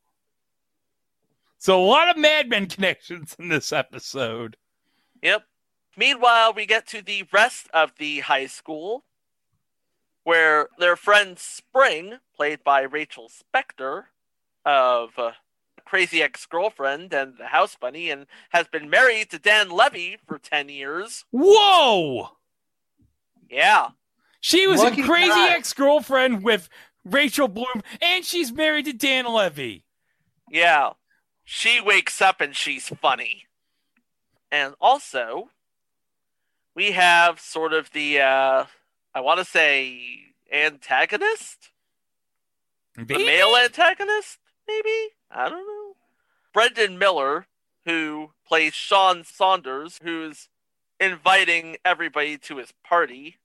So, 1.58 1.82
a 1.82 1.86
lot 1.86 2.10
of 2.10 2.18
Mad 2.18 2.50
Men 2.50 2.68
connections 2.68 3.36
in 3.40 3.50
this 3.50 3.74
episode. 3.74 4.58
Yep. 5.24 5.44
Meanwhile, 5.98 6.54
we 6.54 6.68
get 6.68 6.86
to 6.88 7.02
the 7.02 7.24
rest 7.34 7.68
of 7.74 7.92
the 7.98 8.20
high 8.20 8.46
school, 8.46 9.04
where 10.28 10.68
their 10.78 10.98
friend 10.98 11.40
Spring, 11.40 12.18
played 12.36 12.62
by 12.62 12.82
Rachel 12.82 13.32
Spector, 13.32 14.08
of 14.66 15.12
uh, 15.18 15.32
Crazy 15.86 16.22
Ex 16.22 16.46
Girlfriend 16.46 17.14
and 17.14 17.38
the 17.38 17.46
House 17.46 17.78
Bunny, 17.80 18.10
and 18.10 18.26
has 18.50 18.68
been 18.68 18.90
married 18.90 19.30
to 19.30 19.40
Dan 19.40 19.70
Levy 19.70 20.18
for 20.28 20.38
10 20.38 20.68
years. 20.68 21.24
Whoa! 21.32 22.32
Yeah. 23.50 23.92
She 24.42 24.68
was 24.68 24.82
Lucky 24.82 25.02
a 25.02 25.06
crazy 25.06 25.32
ex 25.32 25.72
girlfriend 25.72 26.44
with 26.44 26.68
Rachel 27.06 27.48
Bloom, 27.48 27.82
and 28.02 28.26
she's 28.26 28.52
married 28.52 28.84
to 28.84 28.94
Dan 28.94 29.28
Levy. 29.28 29.86
Yeah. 30.52 30.92
She 31.46 31.80
wakes 31.80 32.22
up 32.22 32.42
and 32.42 32.54
she's 32.54 32.90
funny. 32.90 33.46
And 34.52 34.76
also, 34.82 35.52
we 36.76 36.92
have 36.92 37.40
sort 37.40 37.72
of 37.72 37.90
the, 37.94 38.20
uh, 38.20 38.66
I 39.18 39.20
want 39.20 39.40
to 39.40 39.46
say, 39.46 40.00
antagonist? 40.54 41.72
The 42.96 43.18
male 43.18 43.56
antagonist, 43.56 44.38
maybe? 44.68 45.16
I 45.32 45.50
don't 45.50 45.66
know. 45.66 45.96
Brendan 46.54 47.00
Miller, 47.00 47.48
who 47.84 48.30
plays 48.48 48.76
Sean 48.76 49.24
Saunders, 49.24 50.00
who's 50.04 50.50
inviting 51.00 51.78
everybody 51.84 52.38
to 52.38 52.58
his 52.58 52.72
party. 52.84 53.38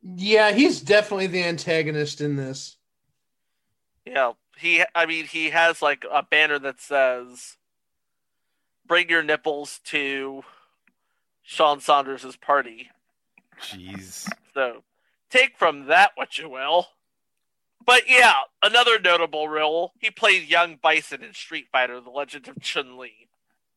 Yeah, 0.00 0.52
he's 0.52 0.80
definitely 0.80 1.26
the 1.26 1.42
antagonist 1.42 2.20
in 2.20 2.36
this. 2.36 2.76
Yeah, 4.06 4.34
he. 4.56 4.84
I 4.94 5.06
mean, 5.06 5.24
he 5.24 5.50
has 5.50 5.82
like 5.82 6.04
a 6.08 6.22
banner 6.22 6.60
that 6.60 6.80
says, 6.80 7.56
"Bring 8.86 9.08
your 9.08 9.24
nipples 9.24 9.80
to 9.86 10.44
Sean 11.42 11.80
Saunders' 11.80 12.36
party." 12.36 12.90
Jeez. 13.60 14.28
So, 14.54 14.82
take 15.30 15.56
from 15.58 15.86
that 15.86 16.12
what 16.14 16.38
you 16.38 16.48
will. 16.48 16.86
But 17.84 18.08
yeah, 18.08 18.34
another 18.62 18.98
notable 18.98 19.48
role. 19.48 19.92
He 19.98 20.10
played 20.10 20.48
young 20.48 20.78
Bison 20.82 21.22
in 21.22 21.34
Street 21.34 21.66
Fighter: 21.70 22.00
The 22.00 22.10
Legend 22.10 22.48
of 22.48 22.60
Chun 22.60 22.96
Li. 22.98 23.28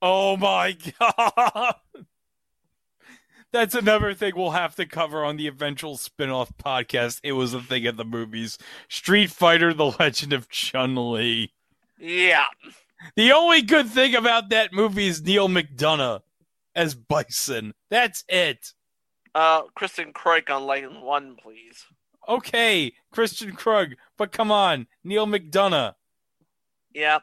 Oh 0.02 0.38
my 0.38 0.78
god. 1.00 1.76
That's 3.54 3.76
another 3.76 4.14
thing 4.14 4.34
we'll 4.36 4.52
have 4.52 4.76
to 4.76 4.86
cover 4.86 5.24
on 5.24 5.38
the 5.38 5.48
eventual 5.48 5.98
spin 5.98 6.30
off 6.30 6.52
podcast. 6.58 7.22
It 7.24 7.32
was 7.32 7.54
a 7.54 7.62
thing 7.62 7.88
at 7.88 7.98
the 7.98 8.06
movies 8.06 8.58
Street 8.90 9.32
Fighter 9.32 9.74
The 9.74 9.96
Legend 10.00 10.34
of 10.34 10.50
Chun 10.50 10.96
Li. 11.12 11.54
Yeah, 11.98 12.46
The 13.16 13.32
only 13.32 13.62
good 13.62 13.88
thing 13.88 14.16
about 14.16 14.50
that 14.50 14.74
movie 14.74 15.08
is 15.08 15.22
Neal 15.22 15.48
McDonough 15.48 16.22
as 16.76 16.94
Bison. 16.96 17.74
That's 17.90 18.24
it. 18.28 18.74
Uh, 19.38 19.62
Kristin 19.78 20.14
Kreuk 20.14 20.50
on 20.50 20.66
line 20.66 21.00
one, 21.00 21.36
please. 21.36 21.86
Okay, 22.28 22.94
Christian 23.12 23.52
Krug, 23.52 23.94
but 24.18 24.32
come 24.32 24.52
on, 24.52 24.88
Neal 25.04 25.28
McDonough. 25.28 25.94
Yeah. 26.92 27.20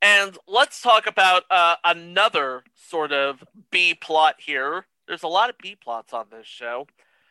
And 0.00 0.38
let's 0.46 0.80
talk 0.80 1.08
about 1.08 1.42
uh, 1.50 1.74
another 1.82 2.62
sort 2.76 3.10
of 3.10 3.42
B 3.72 3.94
plot 3.94 4.36
here. 4.38 4.86
There's 5.08 5.24
a 5.24 5.28
lot 5.28 5.50
of 5.50 5.58
B 5.58 5.74
plots 5.74 6.12
on 6.12 6.26
this 6.30 6.46
show 6.46 6.86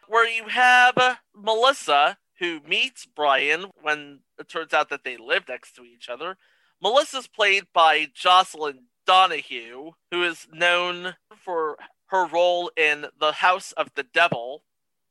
where 0.10 0.28
you 0.28 0.50
have 0.50 0.98
Melissa 1.34 2.18
who 2.40 2.60
meets 2.68 3.06
Brian 3.06 3.68
when 3.82 4.20
it 4.38 4.50
turns 4.50 4.74
out 4.74 4.90
that 4.90 5.06
they 5.06 5.16
live 5.16 5.48
next 5.48 5.72
to 5.78 5.84
each 5.84 6.10
other. 6.10 6.36
Melissa's 6.82 7.28
played 7.28 7.64
by 7.74 8.08
Jocelin 8.14 8.80
Donahue, 9.08 9.92
who 10.12 10.24
is 10.24 10.48
known 10.52 11.16
for 11.46 11.78
her 12.14 12.28
role 12.28 12.70
in 12.78 13.08
The 13.20 13.32
House 13.32 13.72
of 13.72 13.90
the 13.96 14.04
Devil 14.04 14.62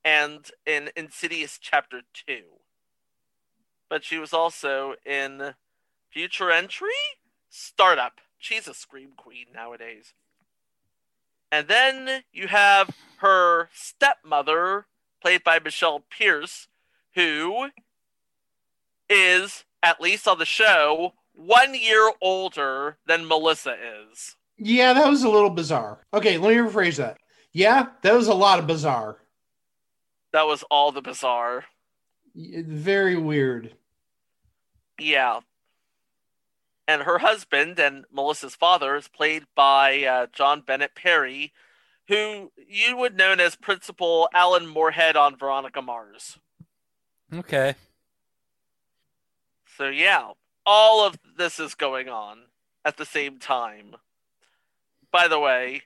and 0.05 0.49
in 0.65 0.89
Insidious 0.97 1.59
Chapter 1.61 2.03
2. 2.29 2.43
But 3.89 4.05
she 4.05 4.19
was 4.19 4.33
also 4.33 4.95
in 5.05 5.55
Future 6.11 6.53
Entry? 6.53 6.95
Startup. 7.51 8.21
She's 8.39 8.69
a 8.69 8.75
Scream 8.75 9.11
Queen 9.17 9.47
nowadays. 9.53 10.15
And 11.51 11.67
then 11.67 12.23
you 12.33 12.47
have 12.47 12.91
her 13.17 13.69
stepmother, 13.75 14.87
played 15.21 15.43
by 15.43 15.59
Michelle 15.59 16.05
Pierce, 16.09 16.69
who 17.17 17.71
is, 19.11 19.65
at 19.83 20.01
least 20.01 20.29
on 20.29 20.39
the 20.39 20.47
show, 20.47 21.15
one 21.35 21.75
year 21.75 22.13
older 22.21 22.99
than 23.09 23.27
Melissa 23.27 23.75
is. 23.75 24.37
Yeah, 24.65 24.93
that 24.93 25.09
was 25.09 25.25
a 25.25 25.29
little 25.29 25.51
bizarre. 25.51 25.99
Okay, 26.15 26.39
let 26.39 26.51
me 26.51 26.57
rephrase 26.57 26.97
that. 26.97 27.19
Yeah, 27.53 27.87
that 28.03 28.15
was 28.15 28.29
a 28.29 28.35
lot 28.35 28.59
of 28.59 28.67
bizarre. 28.67 29.17
That 30.33 30.47
was 30.47 30.63
all 30.71 30.93
the 30.93 31.03
bizarre. 31.03 31.65
Y- 32.35 32.63
Very 32.67 33.17
weird. 33.17 33.75
Yeah. 34.99 35.41
And 36.89 37.03
her 37.03 37.19
husband 37.19 37.79
and 37.79 38.05
Melissa's 38.13 38.55
father 38.55 38.97
is 38.97 39.09
played 39.09 39.45
by 39.55 40.05
uh, 40.05 40.27
John 40.33 40.61
Bennett 40.61 40.95
Perry, 40.95 41.53
who 42.09 42.53
you 42.57 42.97
would 42.97 43.17
know 43.17 43.33
as 43.33 43.57
Principal 43.57 44.29
Alan 44.33 44.67
Moorhead 44.67 45.17
on 45.17 45.37
Veronica 45.37 45.83
Mars. 45.83 46.39
Okay. 47.35 47.75
So, 49.77 49.89
yeah, 49.89 50.31
all 50.67 51.05
of 51.07 51.19
this 51.37 51.59
is 51.59 51.75
going 51.75 52.09
on 52.09 52.43
at 52.85 52.97
the 52.97 53.07
same 53.07 53.39
time. 53.39 53.97
By 55.13 55.29
the 55.29 55.39
way, 55.39 55.83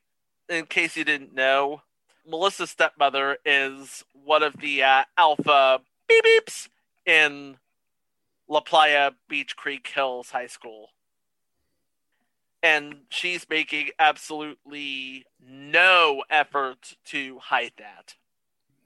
in 0.49 0.67
case 0.67 0.97
you 0.97 1.05
didn't 1.05 1.35
know, 1.35 1.83
Melissa's 2.27 2.71
stepmother 2.71 3.37
is 3.45 4.05
one 4.13 4.43
of 4.43 4.55
the 4.61 4.83
uh, 4.83 5.05
alpha 5.19 5.81
beep 6.09 6.25
beeps 6.25 6.69
in 7.05 7.57
La 8.49 8.61
Playa 8.61 9.13
Beach 9.29 9.57
Creek 9.57 9.87
Hills 9.87 10.31
High 10.31 10.47
School. 10.47 10.91
And 12.63 13.03
she's 13.11 13.47
making 13.49 13.91
absolutely 13.99 15.27
no 15.41 16.25
effort 16.31 16.95
to 17.07 17.39
hide 17.39 17.73
that. 17.79 18.15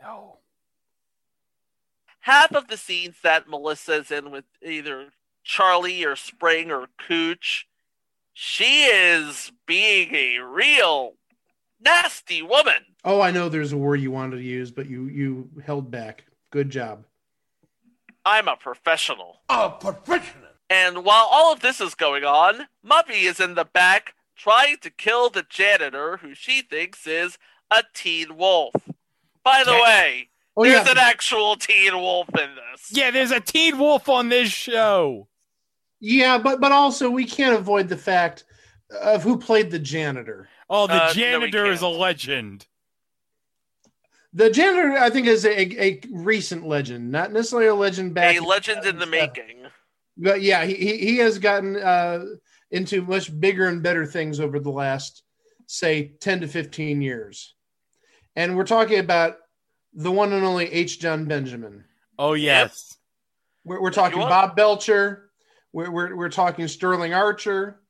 No. 0.02 0.38
half 2.20 2.52
of 2.54 2.68
the 2.68 2.76
scenes 2.76 3.16
that 3.22 3.48
Melissa's 3.48 4.10
in 4.10 4.30
with 4.30 4.44
either 4.62 5.08
Charlie 5.44 6.04
or 6.04 6.16
Spring 6.16 6.70
or 6.70 6.88
Cooch, 6.98 7.66
she 8.32 8.84
is 8.84 9.52
being 9.66 10.14
a 10.14 10.38
real 10.38 11.14
nasty 11.80 12.42
woman. 12.42 12.84
Oh, 13.04 13.20
I 13.20 13.30
know 13.30 13.48
there's 13.48 13.72
a 13.72 13.76
word 13.76 14.00
you 14.00 14.10
wanted 14.10 14.36
to 14.36 14.42
use, 14.42 14.70
but 14.70 14.88
you 14.88 15.06
you 15.06 15.48
held 15.64 15.90
back. 15.90 16.24
Good 16.50 16.70
job. 16.70 17.04
I'm 18.24 18.48
a 18.48 18.56
professional. 18.56 19.40
A 19.48 19.70
professional. 19.70 20.48
And 20.68 21.04
while 21.04 21.26
all 21.30 21.52
of 21.52 21.60
this 21.60 21.80
is 21.80 21.94
going 21.94 22.24
on, 22.24 22.66
Muppy 22.86 23.24
is 23.24 23.40
in 23.40 23.54
the 23.54 23.64
back 23.64 24.14
trying 24.36 24.76
to 24.78 24.90
kill 24.90 25.30
the 25.30 25.44
janitor 25.48 26.18
who 26.18 26.34
she 26.34 26.62
thinks 26.62 27.06
is 27.06 27.38
a 27.70 27.82
teen 27.94 28.36
wolf. 28.36 28.74
By 29.42 29.64
the 29.64 29.72
Yeah. 29.72 29.82
way, 29.82 30.28
Oh 30.56 30.64
there's 30.64 30.84
yeah, 30.86 30.92
an 30.92 30.98
actual 30.98 31.56
teen 31.56 31.94
wolf 31.96 32.28
in 32.38 32.50
this. 32.56 32.90
Yeah, 32.92 33.10
there's 33.10 33.30
a 33.30 33.40
Teen 33.40 33.78
Wolf 33.78 34.08
on 34.08 34.28
this 34.28 34.50
show. 34.50 35.28
Yeah, 36.00 36.38
but 36.38 36.60
but 36.60 36.72
also 36.72 37.10
we 37.10 37.24
can't 37.24 37.54
avoid 37.56 37.88
the 37.88 37.96
fact 37.96 38.44
of 39.00 39.22
who 39.22 39.38
played 39.38 39.70
the 39.70 39.78
janitor. 39.78 40.48
Oh, 40.68 40.86
the 40.86 40.94
Uh, 40.94 41.06
no, 41.08 41.12
janitor 41.12 41.66
is 41.66 41.82
a 41.82 41.88
legend. 41.88 42.66
The 44.32 44.48
janitor, 44.50 44.92
I 44.96 45.10
think, 45.10 45.26
is 45.26 45.44
a, 45.44 45.82
a 45.82 46.00
recent 46.10 46.66
legend, 46.66 47.10
not 47.10 47.32
necessarily 47.32 47.66
a 47.66 47.74
legend 47.74 48.14
back. 48.14 48.36
A 48.36 48.40
legend 48.40 48.86
in 48.86 48.98
the 48.98 49.06
making. 49.06 49.66
But 50.16 50.40
yeah, 50.40 50.64
he 50.64 50.74
he, 50.74 50.96
he 50.98 51.16
has 51.18 51.38
gotten 51.38 51.76
uh, 51.76 52.24
into 52.70 53.02
much 53.02 53.38
bigger 53.38 53.66
and 53.66 53.82
better 53.82 54.06
things 54.06 54.38
over 54.38 54.60
the 54.60 54.70
last, 54.70 55.22
say, 55.66 56.12
ten 56.20 56.40
to 56.40 56.48
fifteen 56.48 57.02
years, 57.02 57.54
and 58.36 58.56
we're 58.56 58.64
talking 58.64 59.00
about 59.00 59.36
the 59.92 60.12
one 60.12 60.32
and 60.32 60.44
only 60.44 60.72
H. 60.72 61.00
Jon 61.00 61.24
Benjamin. 61.24 61.84
Oh, 62.16 62.34
yes. 62.34 62.96
We're, 63.64 63.82
we're 63.82 63.90
talking 63.90 64.18
want- 64.20 64.30
Bob 64.30 64.56
Belcher. 64.56 65.29
We're, 65.72 65.90
we're 65.90 66.16
we're 66.16 66.28
talking 66.28 66.66
Sterling 66.68 67.14
Archer. 67.14 67.80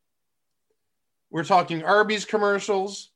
We're 1.30 1.44
talking 1.44 1.82
Arby's 1.82 2.24
commercials. 2.24 3.10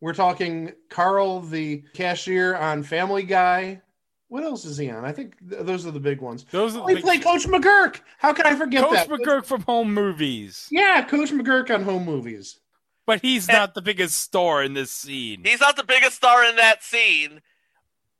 We're 0.00 0.14
talking 0.14 0.72
Carl, 0.90 1.40
the 1.40 1.82
cashier 1.94 2.54
on 2.54 2.82
Family 2.82 3.22
Guy. 3.22 3.80
What 4.28 4.44
else 4.44 4.64
is 4.64 4.76
he 4.76 4.90
on? 4.90 5.04
I 5.04 5.12
think 5.12 5.34
th- 5.48 5.62
those 5.64 5.86
are 5.86 5.90
the 5.90 6.00
big 6.00 6.20
ones. 6.20 6.44
Those 6.50 6.76
are 6.76 6.82
Oh, 6.82 6.86
he 6.86 6.96
the 6.96 7.00
played 7.00 7.22
Coach 7.22 7.46
McGuirk. 7.46 8.00
How 8.18 8.32
can 8.32 8.44
I 8.46 8.54
forget 8.56 8.82
Coach 8.84 8.92
that? 8.94 9.08
McGuirk 9.08 9.44
from 9.44 9.62
Home 9.62 9.94
Movies. 9.94 10.68
Yeah, 10.70 11.02
Coach 11.04 11.30
McGuirk 11.30 11.72
on 11.74 11.82
home 11.84 12.04
movies. 12.04 12.58
But 13.06 13.20
he's 13.22 13.46
not 13.46 13.74
the 13.74 13.82
biggest 13.82 14.18
star 14.18 14.64
in 14.64 14.74
this 14.74 14.90
scene. 14.90 15.42
He's 15.44 15.60
not 15.60 15.76
the 15.76 15.84
biggest 15.84 16.16
star 16.16 16.44
in 16.44 16.56
that 16.56 16.82
scene. 16.82 17.40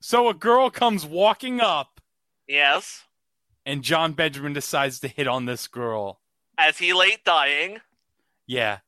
So 0.00 0.28
a 0.28 0.34
girl 0.34 0.70
comes 0.70 1.04
walking 1.04 1.60
up, 1.60 2.00
Yes. 2.46 3.02
And 3.66 3.82
Jon 3.82 4.12
Benjamin 4.12 4.54
decides 4.54 5.00
to 5.00 5.08
hit 5.08 5.28
on 5.28 5.44
this 5.44 5.66
girl. 5.66 6.20
As 6.56 6.78
he 6.78 6.94
late 6.94 7.24
dying. 7.24 7.80
Yeah. 8.46 8.78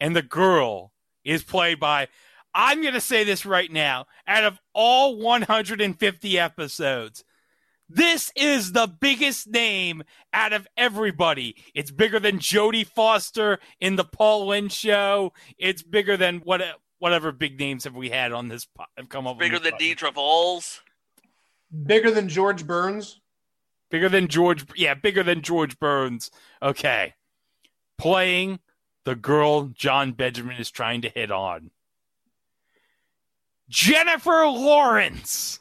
And 0.00 0.16
the 0.16 0.22
girl 0.22 0.92
is 1.24 1.42
played 1.42 1.80
by, 1.80 2.08
I'm 2.54 2.80
going 2.80 2.94
to 2.94 3.00
say 3.00 3.24
this 3.24 3.44
right 3.44 3.70
now, 3.70 4.06
out 4.26 4.44
of 4.44 4.58
all 4.72 5.18
150 5.18 6.38
episodes, 6.38 7.24
this 7.88 8.32
is 8.34 8.72
the 8.72 8.86
biggest 8.86 9.48
name 9.48 10.02
out 10.32 10.52
of 10.52 10.66
everybody. 10.76 11.56
It's 11.74 11.90
bigger 11.90 12.18
than 12.18 12.38
Jodie 12.38 12.86
Foster 12.86 13.58
in 13.80 13.96
the 13.96 14.04
Paul 14.04 14.46
Lynde 14.48 14.72
show. 14.72 15.32
It's 15.58 15.82
bigger 15.82 16.16
than 16.16 16.38
what 16.38 16.62
whatever 16.98 17.30
big 17.30 17.58
names 17.60 17.84
have 17.84 17.94
we 17.94 18.10
had 18.10 18.32
on 18.32 18.48
this 18.48 18.64
po- 18.64 18.84
have 18.96 19.08
come 19.08 19.26
up? 19.26 19.38
Bigger 19.38 19.58
than 19.58 19.74
podcast? 19.74 19.96
Deidre 19.96 20.14
Vols. 20.14 20.80
Bigger 21.84 22.10
than 22.10 22.28
George 22.28 22.66
Burns. 22.66 23.20
Bigger 23.90 24.08
than 24.08 24.28
George. 24.28 24.64
Yeah, 24.74 24.94
bigger 24.94 25.22
than 25.22 25.42
George 25.42 25.78
Burns. 25.78 26.30
Okay, 26.62 27.14
playing 27.98 28.60
the 29.04 29.14
girl 29.14 29.68
Jon 29.68 30.12
Benjamin 30.12 30.56
is 30.56 30.70
trying 30.70 31.02
to 31.02 31.08
hit 31.08 31.30
on. 31.30 31.70
Jennifer 33.68 34.46
Lawrence. 34.46 35.60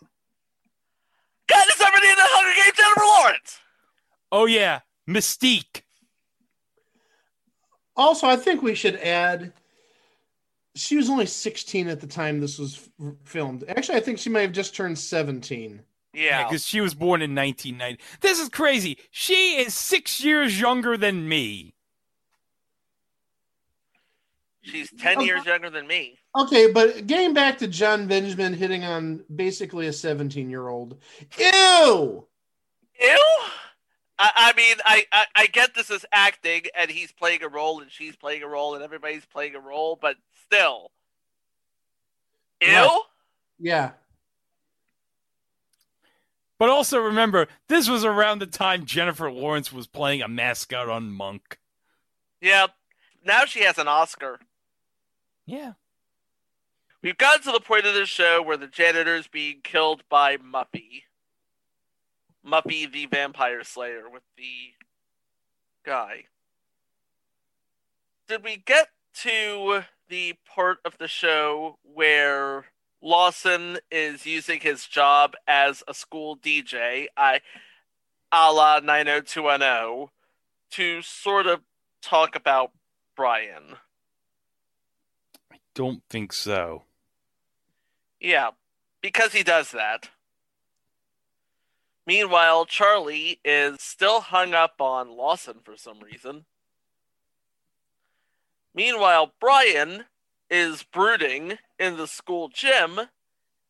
Katniss 1.47 1.79
Everdeen 1.79 2.09
in 2.09 2.15
the 2.15 2.23
Hunger 2.23 2.63
Games, 2.63 2.77
Jennifer 2.77 3.05
Lawrence. 3.05 3.59
Oh 4.31 4.45
yeah, 4.45 4.79
Mystique. 5.07 5.83
Also, 7.95 8.27
I 8.27 8.35
think 8.35 8.61
we 8.61 8.75
should 8.75 8.95
add. 8.95 9.53
She 10.75 10.97
was 10.97 11.09
only 11.09 11.25
16 11.25 11.87
at 11.87 12.01
the 12.01 12.07
time 12.07 12.41
this 12.41 12.59
was 12.59 12.89
filmed. 13.23 13.63
Actually, 13.69 13.97
I 13.97 14.01
think 14.01 14.19
she 14.19 14.29
might 14.29 14.41
have 14.41 14.51
just 14.51 14.75
turned 14.75 14.99
17. 14.99 15.81
Yeah. 16.15 16.43
because 16.43 16.65
she 16.65 16.81
was 16.81 16.93
born 16.93 17.21
in 17.21 17.35
1990. 17.35 18.01
This 18.21 18.39
is 18.39 18.49
crazy. 18.49 18.97
She 19.11 19.57
is 19.57 19.73
six 19.73 20.23
years 20.23 20.59
younger 20.59 20.97
than 20.97 21.27
me. 21.27 21.75
She's 24.61 24.91
10 24.97 25.21
years 25.21 25.45
younger 25.45 25.69
than 25.69 25.85
me. 25.85 26.17
Okay, 26.35 26.71
but 26.71 27.05
getting 27.05 27.33
back 27.33 27.59
to 27.59 27.67
Jon 27.67 28.07
Benjamin 28.07 28.53
hitting 28.53 28.83
on 28.83 29.23
basically 29.35 29.87
a 29.87 29.93
17 29.93 30.49
year 30.49 30.67
old. 30.67 30.97
Ew! 31.37 32.25
Ew. 32.99 33.25
I, 34.17 34.31
I 34.35 34.53
mean, 34.55 34.77
I, 34.85 35.05
I, 35.11 35.25
I 35.35 35.45
get 35.47 35.75
this 35.75 35.89
is 35.89 36.05
acting, 36.11 36.63
and 36.75 36.89
he's 36.89 37.11
playing 37.11 37.43
a 37.43 37.47
role, 37.49 37.81
and 37.81 37.91
she's 37.91 38.15
playing 38.15 38.43
a 38.43 38.47
role, 38.47 38.73
and 38.75 38.83
everybody's 38.83 39.25
playing 39.25 39.55
a 39.55 39.59
role, 39.59 39.99
but 40.01 40.15
still. 40.45 40.91
Ew? 42.61 42.69
Right. 42.69 42.99
Yeah. 43.59 43.91
But 46.57 46.69
also 46.69 46.99
remember, 46.99 47.47
this 47.67 47.89
was 47.89 48.05
around 48.05 48.39
the 48.39 48.45
time 48.45 48.85
Jennifer 48.85 49.29
Lawrence 49.31 49.73
was 49.73 49.87
playing 49.87 50.21
a 50.21 50.27
mascot 50.27 50.89
on 50.89 51.11
Monk. 51.11 51.59
Yep. 52.41 52.71
Now 53.25 53.45
she 53.45 53.63
has 53.63 53.77
an 53.77 53.87
Oscar. 53.87 54.39
Yeah. 55.45 55.73
We've 57.01 57.17
gotten 57.17 57.43
to 57.43 57.51
the 57.51 57.59
point 57.59 57.85
of 57.85 57.93
the 57.93 58.05
show 58.05 58.41
where 58.41 58.57
the 58.57 58.67
janitor 58.67 59.15
is 59.15 59.27
being 59.27 59.61
killed 59.63 60.03
by 60.09 60.37
Muppy. 60.37 61.03
Muppy 62.45 62.91
the 62.91 63.05
Vampire 63.07 63.63
Slayer 63.63 64.09
with 64.09 64.23
the 64.37 64.73
guy. 65.85 66.25
Did 68.27 68.43
we 68.43 68.57
get 68.57 68.89
to 69.21 69.83
the 70.09 70.35
part 70.45 70.79
of 70.85 70.97
the 70.97 71.07
show 71.07 71.77
where 71.83 72.65
Lawson 73.05 73.77
is 73.91 74.25
using 74.25 74.59
his 74.59 74.87
job 74.87 75.35
as 75.47 75.83
a 75.87 75.93
school 75.93 76.35
DJ, 76.35 77.05
I 77.15 77.39
a 78.31 78.51
la 78.51 78.79
90210, 78.79 80.07
to 80.71 81.01
sort 81.03 81.45
of 81.45 81.61
talk 82.01 82.35
about 82.35 82.71
Brian? 83.15 83.75
I 85.53 85.57
don't 85.75 86.01
think 86.09 86.33
so. 86.33 86.81
Yeah, 88.19 88.49
because 89.01 89.33
he 89.33 89.43
does 89.43 89.69
that. 89.69 90.09
Meanwhile, 92.07 92.65
Charlie 92.65 93.39
is 93.45 93.81
still 93.81 94.21
hung 94.21 94.55
up 94.55 94.81
on 94.81 95.15
Lawson 95.15 95.57
for 95.63 95.77
some 95.77 95.99
reason. 95.99 96.45
Meanwhile, 98.73 99.33
Brian 99.39 100.05
is 100.49 100.83
brooding 100.83 101.57
in 101.79 101.97
the 101.97 102.07
school 102.07 102.49
gym, 102.49 103.01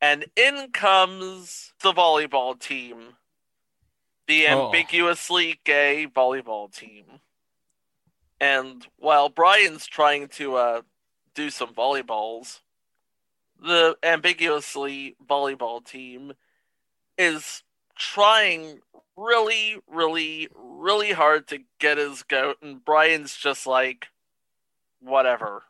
and 0.01 0.25
in 0.35 0.71
comes 0.71 1.73
the 1.81 1.93
volleyball 1.93 2.59
team. 2.59 3.17
The 4.27 4.47
Oh. 4.47 4.65
ambiguously 4.67 5.59
gay 5.63 6.07
volleyball 6.07 6.73
team. 6.73 7.21
And 8.39 8.87
while 8.97 9.29
Brian's 9.29 9.85
trying 9.87 10.27
to 10.29 10.55
uh, 10.55 10.81
do 11.33 11.49
some 11.49 11.73
volleyballs, 11.73 12.61
the 13.59 13.97
ambiguously 14.03 15.15
volleyball 15.25 15.85
team 15.85 16.33
is 17.17 17.63
trying 17.95 18.81
really, 19.15 19.77
really, 19.87 20.49
really 20.53 21.13
hard 21.13 21.47
to 21.47 21.59
get 21.79 21.97
his 21.97 22.23
goat, 22.23 22.57
and 22.61 22.83
Brian's 22.83 23.35
just 23.35 23.65
like, 23.65 24.07
whatever. 24.99 25.63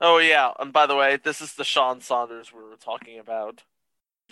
Oh, 0.00 0.18
yeah, 0.18 0.52
and 0.60 0.72
by 0.72 0.86
the 0.86 0.94
way, 0.94 1.18
this 1.22 1.40
is 1.40 1.54
the 1.54 1.64
Sean 1.64 2.00
Saunders 2.00 2.52
we 2.52 2.62
were 2.62 2.76
talking 2.76 3.18
about. 3.18 3.64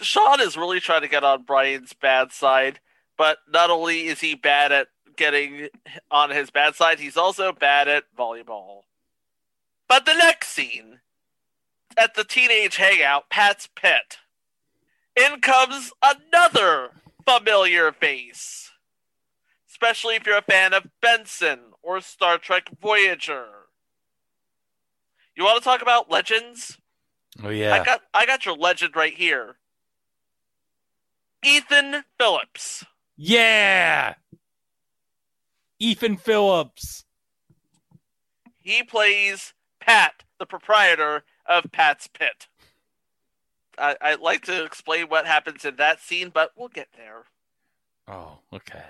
Sean 0.00 0.40
is 0.40 0.57
really 0.57 0.79
trying 0.79 1.00
to 1.02 1.09
get 1.09 1.24
on 1.24 1.42
Brian's 1.42 1.92
bad 1.92 2.31
side, 2.33 2.81
but 3.16 3.38
not 3.48 3.70
only 3.70 4.07
is 4.07 4.20
he 4.20 4.35
bad 4.35 4.70
at 4.70 4.88
getting 5.16 5.68
on 6.11 6.31
his 6.31 6.50
bad 6.50 6.74
side, 6.74 7.00
he's 7.00 7.16
also 7.16 7.52
bad 7.52 7.88
at 7.88 8.05
volleyball. 8.16 8.83
But 9.88 10.05
the 10.05 10.14
next 10.14 10.48
scene 10.48 11.00
at 11.96 12.14
the 12.14 12.24
teenage 12.24 12.76
hangout, 12.76 13.31
Pat's 13.31 13.68
Pit. 13.74 14.18
In 15.16 15.40
comes 15.40 15.92
another 16.02 16.90
familiar 17.26 17.90
face. 17.90 18.70
Especially 19.68 20.14
if 20.16 20.26
you're 20.26 20.38
a 20.38 20.42
fan 20.42 20.74
of 20.74 20.88
Benson 21.00 21.61
or 21.83 22.00
Star 22.00 22.38
Trek 22.38 22.68
Voyager. 22.81 23.56
You 25.37 25.44
want 25.44 25.59
to 25.62 25.64
talk 25.64 25.83
about 25.83 26.11
legends? 26.11 26.79
Oh 27.42 27.51
yeah. 27.51 27.75
I 27.75 27.85
got 27.85 28.01
I 28.14 28.27
got 28.27 28.46
your 28.46 28.57
legend 28.57 28.96
right 28.96 29.14
here. 29.14 29.57
Ethan 31.44 32.05
Phillips. 32.18 32.85
yeah. 33.16 34.14
Ethan 35.79 36.16
Phillips. 36.16 37.05
He 38.62 38.83
plays 38.83 39.53
Pat, 39.79 40.25
the 40.38 40.46
proprietor 40.46 41.22
of 41.44 41.70
Pat's 41.70 42.09
Pit. 42.09 42.49
I, 43.79 43.94
I'd 44.01 44.20
like 44.20 44.42
to 44.46 44.64
explain 44.64 45.09
what 45.09 45.27
happens 45.27 45.66
in 45.66 45.77
that 45.77 46.01
scene, 46.01 46.31
but 46.33 46.53
we'll 46.57 46.68
get 46.68 46.88
there. 46.96 47.25
Oh, 48.09 48.38
okay. 48.55 48.85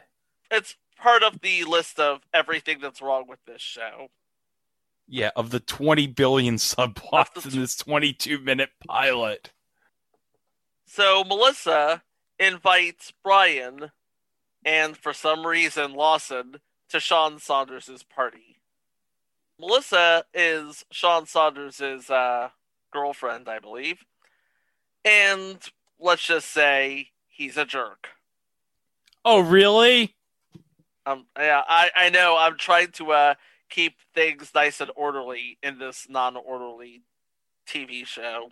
It's 0.50 0.76
part 0.96 1.24
of 1.24 1.40
the 1.40 1.64
list 1.64 1.98
of 1.98 2.20
everything 2.32 2.78
that's 2.80 3.02
wrong 3.02 3.26
with 3.28 3.44
this 3.46 3.60
show. 3.60 4.08
Yeah, 5.08 5.30
of 5.36 5.50
the 5.50 5.60
20 5.60 6.08
billion 6.08 6.54
subplots 6.56 7.52
in 7.52 7.60
this 7.60 7.76
22 7.76 8.38
minute 8.38 8.70
pilot. 8.86 9.52
So 10.86 11.24
Melissa 11.24 12.02
invites 12.38 13.12
Brian 13.22 13.90
and 14.64 14.96
for 14.96 15.12
some 15.12 15.46
reason 15.46 15.94
Lawson 15.94 16.56
to 16.88 17.00
Sean 17.00 17.38
Saunders' 17.38 18.04
party. 18.14 18.56
Melissa 19.58 20.24
is 20.34 20.84
Sean 20.90 21.26
Saunders' 21.26 21.80
uh, 21.80 22.50
girlfriend, 22.92 23.48
I 23.48 23.58
believe. 23.58 24.04
And 25.04 25.58
let's 25.98 26.26
just 26.26 26.50
say 26.50 27.10
he's 27.28 27.56
a 27.56 27.64
jerk. 27.64 28.08
Oh, 29.24 29.40
really? 29.40 30.14
Um, 31.06 31.26
yeah, 31.38 31.62
I, 31.66 31.90
I 31.94 32.10
know. 32.10 32.36
I'm 32.36 32.58
trying 32.58 32.90
to 32.92 33.12
uh, 33.12 33.34
keep 33.68 33.96
things 34.14 34.52
nice 34.54 34.80
and 34.80 34.90
orderly 34.96 35.58
in 35.62 35.78
this 35.78 36.06
non 36.08 36.36
orderly 36.36 37.02
TV 37.66 38.06
show. 38.06 38.50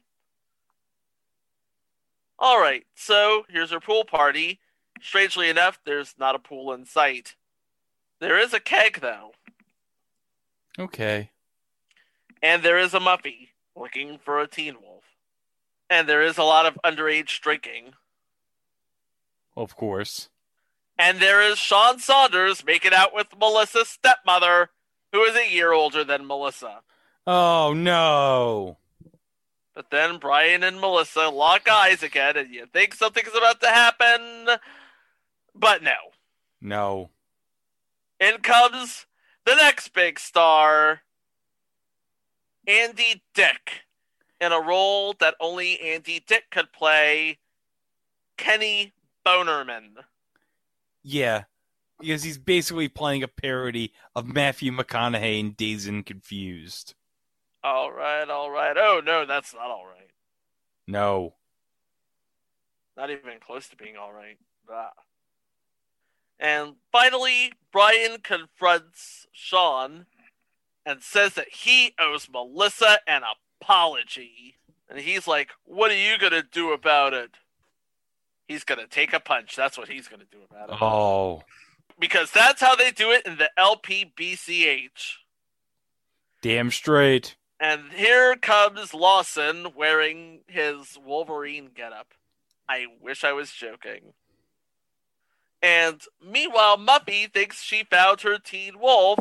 All 2.39 2.61
right, 2.61 2.85
so 2.95 3.45
here's 3.49 3.73
our 3.73 3.81
pool 3.81 4.05
party. 4.05 4.61
Strangely 5.01 5.49
enough, 5.49 5.79
there's 5.85 6.15
not 6.19 6.35
a 6.35 6.39
pool 6.39 6.73
in 6.73 6.85
sight. 6.85 7.35
There 8.21 8.39
is 8.39 8.53
a 8.53 8.61
keg, 8.61 9.01
though, 9.01 9.33
Okay. 10.79 11.31
and 12.43 12.63
there 12.63 12.79
is 12.79 12.95
a 12.95 13.01
Muppy 13.01 13.49
looking 13.77 14.19
for 14.19 14.41
a 14.41 14.47
teen 14.49 14.81
wolf. 14.81 15.05
And 15.91 16.09
there 16.09 16.23
is 16.23 16.39
a 16.39 16.43
lot 16.45 16.67
of 16.67 16.79
underage 16.85 17.41
drinking. 17.41 17.95
Of 19.57 19.77
course. 19.77 20.29
And 20.99 21.21
there 21.21 21.43
is 21.43 21.59
Sean 21.59 21.99
Saunders 21.99 22.65
making 22.65 22.93
out 22.95 23.15
with 23.15 23.37
Melissa's 23.39 23.89
stepmother, 23.89 24.71
who 25.15 25.23
is 25.23 25.37
a 25.37 25.49
year 25.49 25.73
older 25.73 26.03
than 26.03 26.27
Melissa. 26.27 26.81
Oh, 27.25 27.73
no. 27.73 28.79
But 29.73 29.91
then 29.91 30.19
Brian 30.19 30.65
and 30.65 30.81
Melissa 30.81 31.29
lock 31.29 31.69
eyes 31.71 32.03
again, 32.03 32.37
and 32.37 32.53
you 32.53 32.67
think 32.67 32.95
something's 32.95 33.29
about 33.29 33.61
to 33.61 33.69
happen. 33.69 34.49
But 35.55 35.85
no. 35.85 35.95
No. 36.61 37.11
In 38.19 38.39
comes 38.39 39.07
the 39.47 39.55
next 39.55 39.95
big 39.95 40.19
star, 40.19 41.03
Andy 42.67 43.23
Dick, 43.35 43.85
in 44.41 44.51
a 44.51 44.61
role 44.61 45.15
that 45.21 45.37
only 45.39 45.79
Andy 45.81 46.25
Dick 46.27 46.47
could 46.51 46.73
play 46.73 47.39
Kenny 48.37 48.93
Bonerman. 49.25 49.91
Yeah. 51.05 51.45
Because 52.05 52.23
he's 52.23 52.39
basically 52.39 52.89
playing 52.89 53.23
a 53.23 53.29
parody 53.29 53.93
of 54.15 54.27
Matthew 54.27 54.73
McConaughey 54.73 55.41
in 55.41 55.53
Dazed 55.53 55.89
and 55.89 56.05
Confused. 56.05 56.95
All 57.63 57.91
right, 57.91 58.29
all 58.29 58.51
right. 58.51 58.77
Oh 58.77 59.01
no, 59.05 59.25
that's 59.25 59.55
not 59.55 59.71
all 59.71 59.87
right. 59.87 60.11
No. 60.87 61.35
Not 62.97 63.11
even 63.11 63.41
close 63.45 63.69
to 63.69 63.77
being 63.77 63.97
all 63.97 64.13
right. 64.13 64.37
Ah. 64.71 64.91
And 66.39 66.75
finally, 66.93 67.53
Brian 67.73 68.19
confronts 68.23 69.27
Sean 69.33 70.07
and 70.85 71.03
says 71.03 71.35
that 71.35 71.49
he 71.49 71.95
owes 71.99 72.29
Melissa 72.31 72.99
an 73.07 73.23
apology. 73.61 74.57
And 74.91 74.99
he's 74.99 75.27
like, 75.27 75.51
What 75.65 75.91
are 75.91 75.97
you 75.97 76.19
going 76.19 76.33
to 76.33 76.43
do 76.43 76.73
about 76.73 77.15
it? 77.15 77.31
He's 78.47 78.65
going 78.65 78.81
to 78.81 78.87
take 78.87 79.15
a 79.15 79.21
punch. 79.21 79.57
That's 79.57 79.79
what 79.79 79.89
he's 79.89 80.07
going 80.07 80.21
to 80.21 80.27
do 80.31 80.39
about 80.51 80.69
it. 80.69 80.83
Oh. 80.83 81.43
Because 81.99 82.31
that's 82.31 82.61
how 82.61 82.75
they 82.75 82.91
do 82.91 83.11
it 83.11 83.27
in 83.27 83.37
the 83.37 83.51
LPBCH. 83.59 85.17
Damn 86.43 86.71
straight. 86.71 87.37
And 87.61 87.93
here 87.95 88.37
comes 88.37 88.93
Lawson 88.93 89.69
wearing 89.77 90.41
his 90.47 90.99
Wolverine 91.03 91.71
getup. 91.75 92.09
I 92.69 92.87
wish 93.01 93.25
I 93.25 93.33
was 93.33 93.51
joking. 93.51 94.13
And 95.63 96.03
meanwhile, 96.23 96.77
Muffy 96.77 97.33
thinks 97.33 97.63
she 97.63 97.85
found 97.85 98.21
her 98.23 98.39
teen 98.39 98.79
wolf 98.79 99.19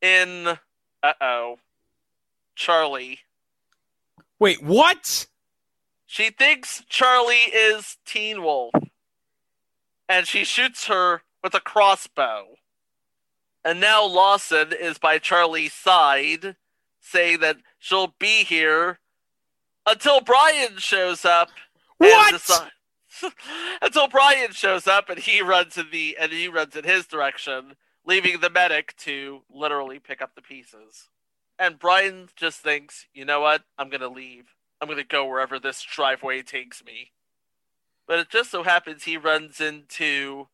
in, 0.00 0.58
uh 1.02 1.12
oh, 1.20 1.58
Charlie. 2.54 3.20
Wait, 4.38 4.62
what? 4.62 5.26
She 6.06 6.30
thinks 6.30 6.82
Charlie 6.88 7.50
is 7.54 7.96
Teen 8.04 8.42
Wolf. 8.42 8.74
And 10.08 10.26
she 10.26 10.44
shoots 10.44 10.86
her 10.88 11.22
with 11.42 11.54
a 11.54 11.60
crossbow. 11.60 12.56
And 13.64 13.80
now 13.80 14.04
Lawson 14.04 14.72
is 14.72 14.98
by 14.98 15.18
Charlie's 15.18 15.72
side, 15.72 16.56
saying 17.00 17.40
that 17.40 17.58
she'll 17.78 18.14
be 18.18 18.44
here 18.44 18.98
until 19.86 20.20
Brian 20.20 20.78
shows 20.78 21.24
up. 21.24 21.50
What? 21.98 22.32
Decide- 22.32 22.70
until 23.82 24.08
Brian 24.08 24.52
shows 24.52 24.86
up 24.86 25.08
and 25.08 25.18
he 25.18 25.42
runs 25.42 25.76
in 25.76 25.86
the 25.92 26.16
and 26.18 26.32
he 26.32 26.48
runs 26.48 26.74
in 26.74 26.84
his 26.84 27.06
direction, 27.06 27.76
leaving 28.04 28.40
the 28.40 28.50
medic 28.50 28.96
to 28.98 29.42
literally 29.50 29.98
pick 29.98 30.22
up 30.22 30.34
the 30.34 30.42
pieces. 30.42 31.08
And 31.58 31.78
Brian 31.78 32.28
just 32.34 32.60
thinks, 32.60 33.06
you 33.12 33.24
know 33.24 33.40
what? 33.40 33.62
I'm 33.78 33.90
gonna 33.90 34.08
leave. 34.08 34.54
I'm 34.80 34.88
gonna 34.88 35.04
go 35.04 35.26
wherever 35.26 35.58
this 35.58 35.82
driveway 35.82 36.42
takes 36.42 36.84
me. 36.84 37.12
But 38.06 38.18
it 38.18 38.30
just 38.30 38.50
so 38.50 38.62
happens 38.64 39.04
he 39.04 39.16
runs 39.16 39.60
into 39.60 40.48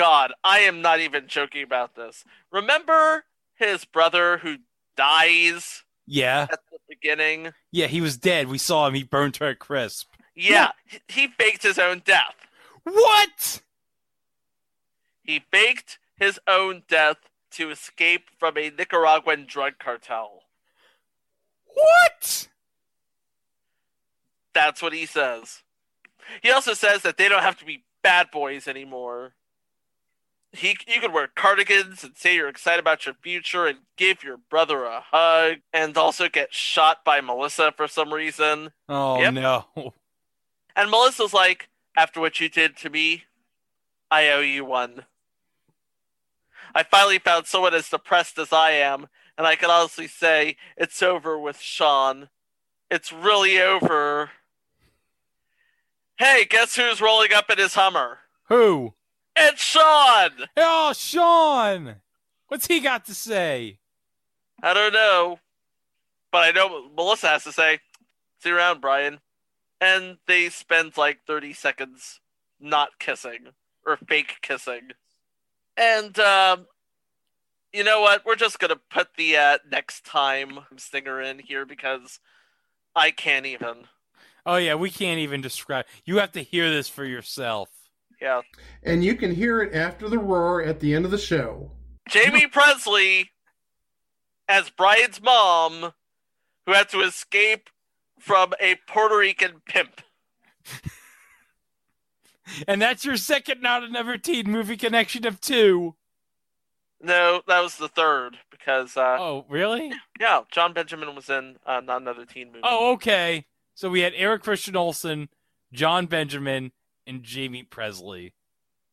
God, 0.00 0.32
I 0.42 0.60
am 0.60 0.80
not 0.80 1.00
even 1.00 1.26
joking 1.28 1.62
about 1.62 1.94
this. 1.94 2.24
Remember 2.50 3.24
his 3.56 3.84
brother 3.84 4.38
who 4.38 4.56
dies 4.96 5.84
Yeah. 6.06 6.46
at 6.50 6.60
the 6.70 6.78
beginning? 6.88 7.52
Yeah, 7.70 7.86
he 7.86 8.00
was 8.00 8.16
dead. 8.16 8.48
We 8.48 8.56
saw 8.56 8.86
him. 8.86 8.94
He 8.94 9.02
burned 9.02 9.34
to 9.34 9.46
a 9.46 9.54
crisp. 9.54 10.08
Yeah, 10.34 10.72
he- 10.86 11.02
he 11.08 11.28
faked 11.28 11.62
his 11.64 11.78
own 11.78 11.98
death. 11.98 12.34
What? 12.84 13.60
He 15.22 15.40
faked 15.40 15.98
his 16.16 16.40
own 16.46 16.84
death 16.88 17.18
to 17.50 17.70
escape 17.70 18.30
from 18.38 18.56
a 18.56 18.70
Nicaraguan 18.70 19.44
drug 19.44 19.78
cartel. 19.78 20.44
What? 21.66 22.48
That's 24.54 24.80
what 24.80 24.94
he 24.94 25.04
says. 25.04 25.62
He 26.42 26.50
also 26.50 26.72
says 26.72 27.02
that 27.02 27.18
they 27.18 27.28
don't 27.28 27.42
have 27.42 27.58
to 27.58 27.66
be 27.66 27.84
bad 28.02 28.30
boys 28.30 28.66
anymore. 28.66 29.34
He, 30.52 30.76
you 30.88 31.00
can 31.00 31.12
wear 31.12 31.28
cardigans 31.28 32.02
and 32.02 32.16
say 32.16 32.34
you're 32.34 32.48
excited 32.48 32.80
about 32.80 33.06
your 33.06 33.14
future 33.14 33.66
and 33.66 33.78
give 33.96 34.24
your 34.24 34.36
brother 34.36 34.84
a 34.84 35.00
hug 35.00 35.58
and 35.72 35.96
also 35.96 36.28
get 36.28 36.52
shot 36.52 37.04
by 37.04 37.20
Melissa 37.20 37.72
for 37.76 37.86
some 37.86 38.12
reason. 38.12 38.72
Oh 38.88 39.20
Yep. 39.20 39.34
no. 39.34 39.64
And 40.74 40.90
Melissa's 40.90 41.32
like, 41.32 41.68
after 41.96 42.20
what 42.20 42.40
you 42.40 42.48
did 42.48 42.76
to 42.78 42.90
me, 42.90 43.24
I 44.10 44.28
owe 44.30 44.40
you 44.40 44.64
one. 44.64 45.04
I 46.74 46.82
finally 46.82 47.18
found 47.18 47.46
someone 47.46 47.74
as 47.74 47.88
depressed 47.88 48.38
as 48.38 48.52
I 48.52 48.72
am, 48.72 49.06
and 49.38 49.46
I 49.46 49.54
can 49.56 49.70
honestly 49.70 50.06
say 50.08 50.56
it's 50.76 51.02
over 51.02 51.38
with 51.38 51.60
Sean. 51.60 52.28
It's 52.90 53.12
really 53.12 53.60
over. 53.60 54.30
Hey, 56.18 56.44
guess 56.48 56.76
who's 56.76 57.00
rolling 57.00 57.32
up 57.32 57.50
in 57.50 57.58
his 57.58 57.74
Hummer? 57.74 58.18
Who? 58.48 58.94
It's 59.36 59.62
Sean! 59.62 60.30
Oh, 60.56 60.92
Sean. 60.94 61.96
What's 62.48 62.66
he 62.66 62.80
got 62.80 63.06
to 63.06 63.14
say? 63.14 63.78
I 64.62 64.74
don't 64.74 64.92
know, 64.92 65.38
but 66.32 66.44
I 66.44 66.50
know 66.50 66.66
what 66.66 66.94
Melissa 66.94 67.28
has 67.28 67.44
to 67.44 67.52
say. 67.52 67.78
See 68.42 68.48
you 68.50 68.56
around, 68.56 68.80
Brian. 68.80 69.20
And 69.80 70.18
they 70.26 70.48
spend 70.48 70.96
like 70.96 71.20
30 71.26 71.52
seconds 71.54 72.20
not 72.60 72.98
kissing 72.98 73.48
or 73.86 73.96
fake 73.96 74.36
kissing. 74.42 74.90
And 75.76 76.18
um, 76.18 76.66
you 77.72 77.84
know 77.84 78.00
what? 78.00 78.24
We're 78.26 78.36
just 78.36 78.58
gonna 78.58 78.80
put 78.90 79.08
the 79.16 79.36
uh, 79.36 79.58
next 79.70 80.04
time 80.04 80.60
stinger 80.76 81.20
in 81.20 81.38
here 81.38 81.64
because 81.64 82.20
I 82.94 83.10
can't 83.10 83.46
even. 83.46 83.86
Oh 84.44 84.56
yeah, 84.56 84.74
we 84.74 84.90
can't 84.90 85.20
even 85.20 85.40
describe. 85.40 85.86
You 86.04 86.18
have 86.18 86.32
to 86.32 86.42
hear 86.42 86.68
this 86.70 86.88
for 86.88 87.04
yourself. 87.04 87.68
Yeah, 88.20 88.42
And 88.82 89.02
you 89.02 89.14
can 89.14 89.34
hear 89.34 89.62
it 89.62 89.74
after 89.74 90.08
the 90.08 90.18
roar 90.18 90.62
at 90.62 90.80
the 90.80 90.94
end 90.94 91.04
of 91.06 91.10
the 91.10 91.18
show. 91.18 91.70
Jaime 92.10 92.46
Pressly 92.48 93.28
as 94.48 94.68
Brian's 94.68 95.22
mom, 95.22 95.92
who 96.66 96.72
had 96.72 96.88
to 96.90 97.00
escape 97.00 97.70
from 98.18 98.52
a 98.60 98.74
Puerto 98.86 99.16
Rican 99.16 99.62
pimp. 99.66 100.00
And 102.66 102.82
that's 102.82 103.04
your 103.04 103.16
second 103.16 103.62
not 103.62 103.84
another 103.84 104.18
teen 104.18 104.50
movie 104.50 104.76
connection 104.76 105.24
of 105.26 105.40
two. 105.40 105.94
No, 107.00 107.42
that 107.46 107.60
was 107.60 107.76
the 107.76 107.88
third 107.88 108.38
because 108.50 108.96
uh, 108.96 109.16
Oh, 109.20 109.46
really? 109.48 109.92
yeah, 110.18 110.40
Jon 110.50 110.72
Benjamin 110.72 111.14
was 111.14 111.30
in 111.30 111.56
uh, 111.64 111.80
not 111.80 112.02
another 112.02 112.26
teen 112.26 112.48
movie. 112.48 112.60
Oh, 112.64 112.92
okay. 112.94 113.46
So 113.74 113.88
we 113.88 114.00
had 114.00 114.12
Eric 114.16 114.42
Christian 114.42 114.74
Olsen, 114.76 115.28
Jon 115.72 116.06
Benjamin, 116.06 116.72
and 117.06 117.24
Jaime 117.26 117.64
Pressly. 117.64 118.32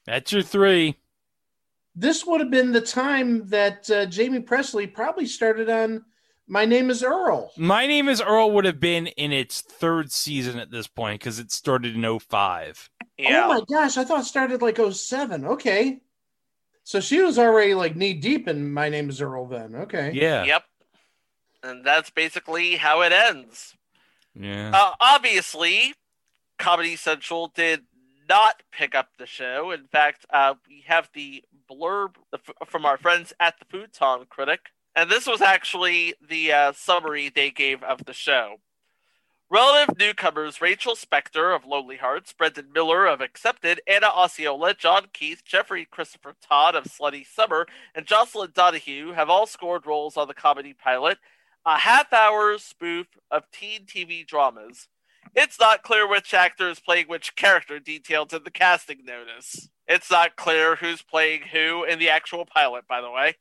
That's 0.05 0.31
your 0.31 0.41
three. 0.41 0.97
This 1.95 2.25
would 2.25 2.39
have 2.41 2.51
been 2.51 2.71
the 2.71 2.81
time 2.81 3.47
that 3.49 3.89
uh, 3.89 4.05
Jaime 4.13 4.39
Pressly 4.39 4.91
probably 4.91 5.25
started 5.25 5.69
on 5.69 6.05
My 6.47 6.63
Name 6.65 6.89
is 6.89 7.03
Earl. 7.03 7.51
My 7.57 7.87
Name 7.87 8.07
is 8.07 8.21
Earl 8.21 8.51
would 8.51 8.65
have 8.65 8.79
been 8.79 9.07
in 9.07 9.31
its 9.31 9.61
third 9.61 10.11
season 10.11 10.59
at 10.59 10.69
this 10.71 10.87
point 10.87 11.19
because 11.19 11.39
it 11.39 11.51
started 11.51 11.95
in 11.95 12.19
05. 12.19 12.89
yeah. 13.17 13.45
Oh 13.45 13.47
my 13.49 13.61
gosh, 13.69 13.97
I 13.97 14.03
thought 14.03 14.21
it 14.21 14.25
started 14.25 14.61
like 14.61 14.77
07. 14.77 15.45
Okay. 15.45 15.99
So 16.83 16.99
she 17.01 17.19
was 17.21 17.37
already 17.37 17.73
like 17.73 17.95
knee 17.95 18.13
deep 18.13 18.47
in 18.47 18.71
My 18.71 18.89
Name 18.89 19.09
is 19.09 19.19
Earl 19.19 19.47
then. 19.47 19.75
Okay. 19.75 20.11
Yeah. 20.13 20.45
Yep. 20.45 20.63
And 21.63 21.83
that's 21.83 22.11
basically 22.11 22.75
how 22.75 23.01
it 23.01 23.11
ends. 23.11 23.75
Yeah. 24.39 24.71
Uh, 24.73 24.93
obviously, 25.01 25.95
Comedy 26.59 26.95
Central 26.95 27.47
did 27.55 27.81
not 28.27 28.63
pick 28.71 28.95
up 28.95 29.09
the 29.17 29.25
show. 29.25 29.71
In 29.71 29.87
fact, 29.87 30.25
uh, 30.29 30.55
we 30.67 30.83
have 30.87 31.09
the 31.13 31.43
blurb 31.69 32.15
from 32.65 32.85
our 32.85 32.97
friends 32.97 33.33
at 33.39 33.55
the 33.59 33.65
Futon 33.65 34.25
Critic, 34.29 34.61
and 34.95 35.09
this 35.09 35.27
was 35.27 35.41
actually 35.41 36.13
the 36.27 36.51
uh, 36.51 36.73
summary 36.73 37.29
they 37.29 37.51
gave 37.51 37.83
of 37.83 38.05
the 38.05 38.13
show. 38.13 38.57
Relative 39.49 39.97
newcomers 39.97 40.59
Rachel 40.59 40.93
Spector 40.93 41.55
of 41.55 41.65
Lonely 41.65 41.95
Hearts, 41.95 42.33
Brendan 42.33 42.73
Miller 42.73 43.05
of 43.05 43.21
Accepted, 43.21 43.79
Anna 43.87 44.07
Osceola, 44.07 44.73
John 44.73 45.05
Keefe, 45.13 45.45
Jeffrey 45.45 45.87
Christopher 45.89 46.35
Todd 46.41 46.75
of 46.75 46.83
Slutty 46.83 47.25
Summer, 47.25 47.65
and 47.95 48.05
Jocelin 48.05 48.51
Donahue 48.53 49.13
have 49.13 49.29
all 49.29 49.45
scored 49.45 49.85
roles 49.85 50.17
on 50.17 50.27
the 50.27 50.33
comedy 50.33 50.73
pilot, 50.73 51.17
a 51.65 51.77
half 51.77 52.11
hour 52.11 52.57
spoof 52.57 53.07
of 53.31 53.49
teen 53.51 53.85
TV 53.85 54.27
dramas. 54.27 54.89
It's 55.39 55.59
not 55.59 55.83
clear 55.83 56.09
which 56.09 56.33
actor 56.33 56.67
is 56.67 56.79
playing 56.79 57.09
which 57.09 57.35
character 57.35 57.77
detailed 57.77 58.33
in 58.33 58.43
the 58.43 58.49
casting 58.49 59.05
notice. 59.05 59.69
It's 59.87 60.09
not 60.09 60.35
clear 60.35 60.77
who's 60.77 61.03
playing 61.03 61.41
who 61.53 61.83
in 61.83 61.99
the 61.99 62.09
actual 62.09 62.43
pilot, 62.43 62.87
by 62.87 63.01
the 63.01 63.11
way. 63.11 63.35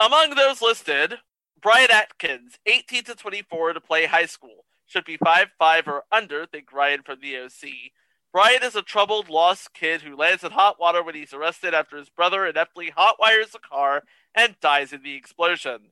Among 0.00 0.34
those 0.34 0.62
listed, 0.62 1.18
Brian 1.60 1.90
Atkins, 1.90 2.54
18 2.64 3.04
to 3.04 3.14
24 3.14 3.74
to 3.74 3.80
play 3.82 4.06
high 4.06 4.24
school. 4.24 4.64
Should 4.86 5.04
be 5.04 5.18
5'5 5.18 5.88
or 5.88 6.04
under, 6.10 6.46
think 6.46 6.72
Ryan 6.72 7.02
from 7.02 7.20
the 7.20 7.36
OC. 7.36 7.92
Brian 8.32 8.62
is 8.62 8.74
a 8.74 8.80
troubled, 8.80 9.28
lost 9.28 9.74
kid 9.74 10.00
who 10.00 10.16
lands 10.16 10.42
in 10.42 10.52
hot 10.52 10.80
water 10.80 11.02
when 11.02 11.14
he's 11.14 11.34
arrested 11.34 11.74
after 11.74 11.98
his 11.98 12.08
brother 12.08 12.46
ineptly 12.46 12.92
hotwires 12.96 13.54
a 13.54 13.58
car 13.58 14.04
and 14.34 14.56
dies 14.62 14.94
in 14.94 15.02
the 15.02 15.16
explosion. 15.16 15.90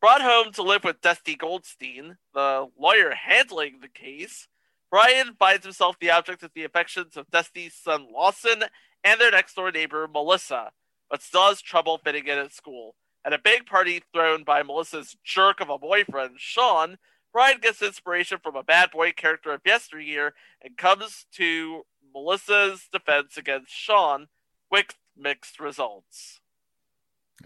Brought 0.00 0.22
home 0.22 0.52
to 0.52 0.62
live 0.62 0.84
with 0.84 1.00
Dusty 1.00 1.36
Goldstein, 1.36 2.16
the 2.34 2.68
lawyer 2.78 3.14
handling 3.14 3.80
the 3.80 3.88
case, 3.88 4.46
Brian 4.90 5.34
finds 5.38 5.64
himself 5.64 5.98
the 5.98 6.10
object 6.10 6.42
of 6.42 6.52
the 6.54 6.64
affections 6.64 7.16
of 7.16 7.30
Dusty's 7.30 7.74
son 7.74 8.06
Lawson 8.12 8.64
and 9.02 9.20
their 9.20 9.30
next 9.30 9.54
door 9.54 9.70
neighbor 9.70 10.06
Melissa, 10.06 10.70
but 11.10 11.22
still 11.22 11.48
has 11.48 11.60
trouble 11.60 11.98
fitting 11.98 12.26
in 12.26 12.38
at 12.38 12.52
school. 12.52 12.94
At 13.24 13.32
a 13.32 13.38
big 13.38 13.66
party 13.66 14.02
thrown 14.12 14.44
by 14.44 14.62
Melissa's 14.62 15.16
jerk 15.24 15.60
of 15.60 15.68
a 15.68 15.78
boyfriend, 15.78 16.36
Sean, 16.38 16.98
Brian 17.32 17.58
gets 17.60 17.82
inspiration 17.82 18.38
from 18.42 18.54
a 18.54 18.62
bad 18.62 18.90
boy 18.90 19.12
character 19.12 19.52
of 19.52 19.60
yesteryear 19.66 20.34
and 20.62 20.76
comes 20.76 21.26
to 21.32 21.82
Melissa's 22.14 22.88
defense 22.92 23.36
against 23.36 23.72
Sean 23.72 24.28
with 24.70 24.94
mixed 25.16 25.58
results. 25.58 26.40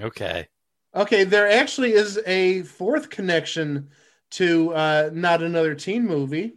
Okay. 0.00 0.48
Okay, 0.94 1.24
there 1.24 1.48
actually 1.48 1.92
is 1.92 2.18
a 2.26 2.62
fourth 2.62 3.10
connection 3.10 3.90
to 4.30 4.72
uh, 4.74 5.10
not 5.12 5.42
another 5.42 5.74
teen 5.74 6.04
movie, 6.06 6.54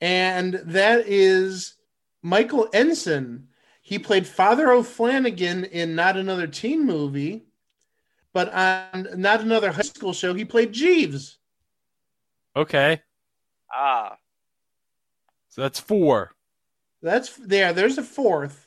and 0.00 0.54
that 0.64 1.04
is 1.06 1.74
Michael 2.22 2.68
Ensign. 2.72 3.48
He 3.82 4.00
played 4.00 4.26
Father 4.26 4.72
O'Flanagan 4.72 5.68
in 5.70 5.94
not 5.94 6.16
another 6.16 6.48
teen 6.48 6.84
movie, 6.84 7.46
but 8.32 8.52
on 8.52 9.08
not 9.14 9.40
another 9.42 9.70
high 9.70 9.82
school 9.82 10.12
show, 10.12 10.34
he 10.34 10.44
played 10.44 10.72
Jeeves. 10.72 11.38
Okay. 12.56 13.00
Ah, 13.72 14.16
So 15.50 15.62
that's 15.62 15.78
four, 15.78 16.32
That's 17.02 17.36
there. 17.36 17.72
There's 17.72 17.98
a 17.98 18.02
fourth, 18.02 18.66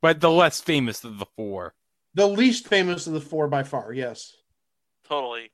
but 0.00 0.20
the 0.20 0.30
less 0.30 0.60
famous 0.62 1.04
of 1.04 1.18
the 1.18 1.26
four. 1.36 1.74
The 2.18 2.26
least 2.26 2.66
famous 2.66 3.06
of 3.06 3.12
the 3.12 3.20
four 3.20 3.46
by 3.46 3.62
far. 3.62 3.92
Yes. 3.92 4.36
totally. 5.06 5.52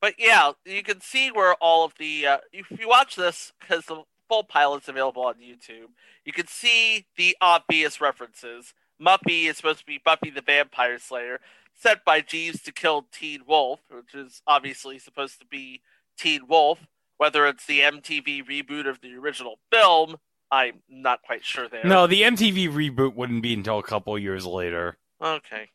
But 0.00 0.14
yeah, 0.18 0.52
you 0.64 0.82
can 0.84 1.00
see 1.00 1.32
where 1.32 1.54
all 1.54 1.84
of 1.84 1.94
the 1.98 2.26
uh, 2.26 2.38
if 2.52 2.70
you 2.78 2.88
watch 2.88 3.16
this 3.16 3.52
because 3.60 3.86
the 3.86 4.02
full 4.28 4.44
pilot's 4.44 4.88
available 4.88 5.24
on 5.24 5.34
YouTube, 5.34 5.88
you 6.24 6.32
can 6.32 6.46
see 6.46 7.06
the 7.16 7.36
obvious 7.40 8.00
references. 8.00 8.72
Muppy 9.02 9.48
is 9.48 9.56
supposed 9.56 9.80
to 9.80 9.86
be 9.86 10.00
Buffy 10.02 10.30
the 10.30 10.42
Vampire 10.42 10.98
Slayer, 10.98 11.40
set 11.74 12.04
by 12.04 12.20
Jeeves 12.20 12.62
to 12.62 12.72
kill 12.72 13.06
Teen 13.12 13.40
Wolf, 13.46 13.80
which 13.90 14.14
is 14.14 14.42
obviously 14.46 14.98
supposed 14.98 15.40
to 15.40 15.46
be 15.46 15.80
Teen 16.16 16.46
Wolf. 16.48 16.86
Whether 17.16 17.46
it's 17.46 17.66
the 17.66 17.80
MTV 17.80 18.46
reboot 18.46 18.86
of 18.86 19.00
the 19.00 19.14
original 19.14 19.58
film, 19.72 20.16
I'm 20.52 20.82
not 20.88 21.22
quite 21.22 21.44
sure 21.44 21.68
there. 21.68 21.84
No, 21.84 22.06
the 22.06 22.22
MTV 22.22 22.70
reboot 22.70 23.14
wouldn't 23.14 23.42
be 23.42 23.54
until 23.54 23.78
a 23.78 23.82
couple 23.82 24.16
years 24.18 24.46
later. 24.46 24.98
Okay. 25.20 25.70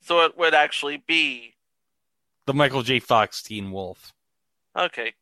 So 0.00 0.24
it 0.24 0.38
would 0.38 0.54
actually 0.54 1.02
be 1.06 1.54
The 2.46 2.54
Michael 2.54 2.82
J. 2.82 3.00
Fox 3.00 3.42
Teen 3.42 3.72
Wolf. 3.72 4.12
Okay. 4.76 5.14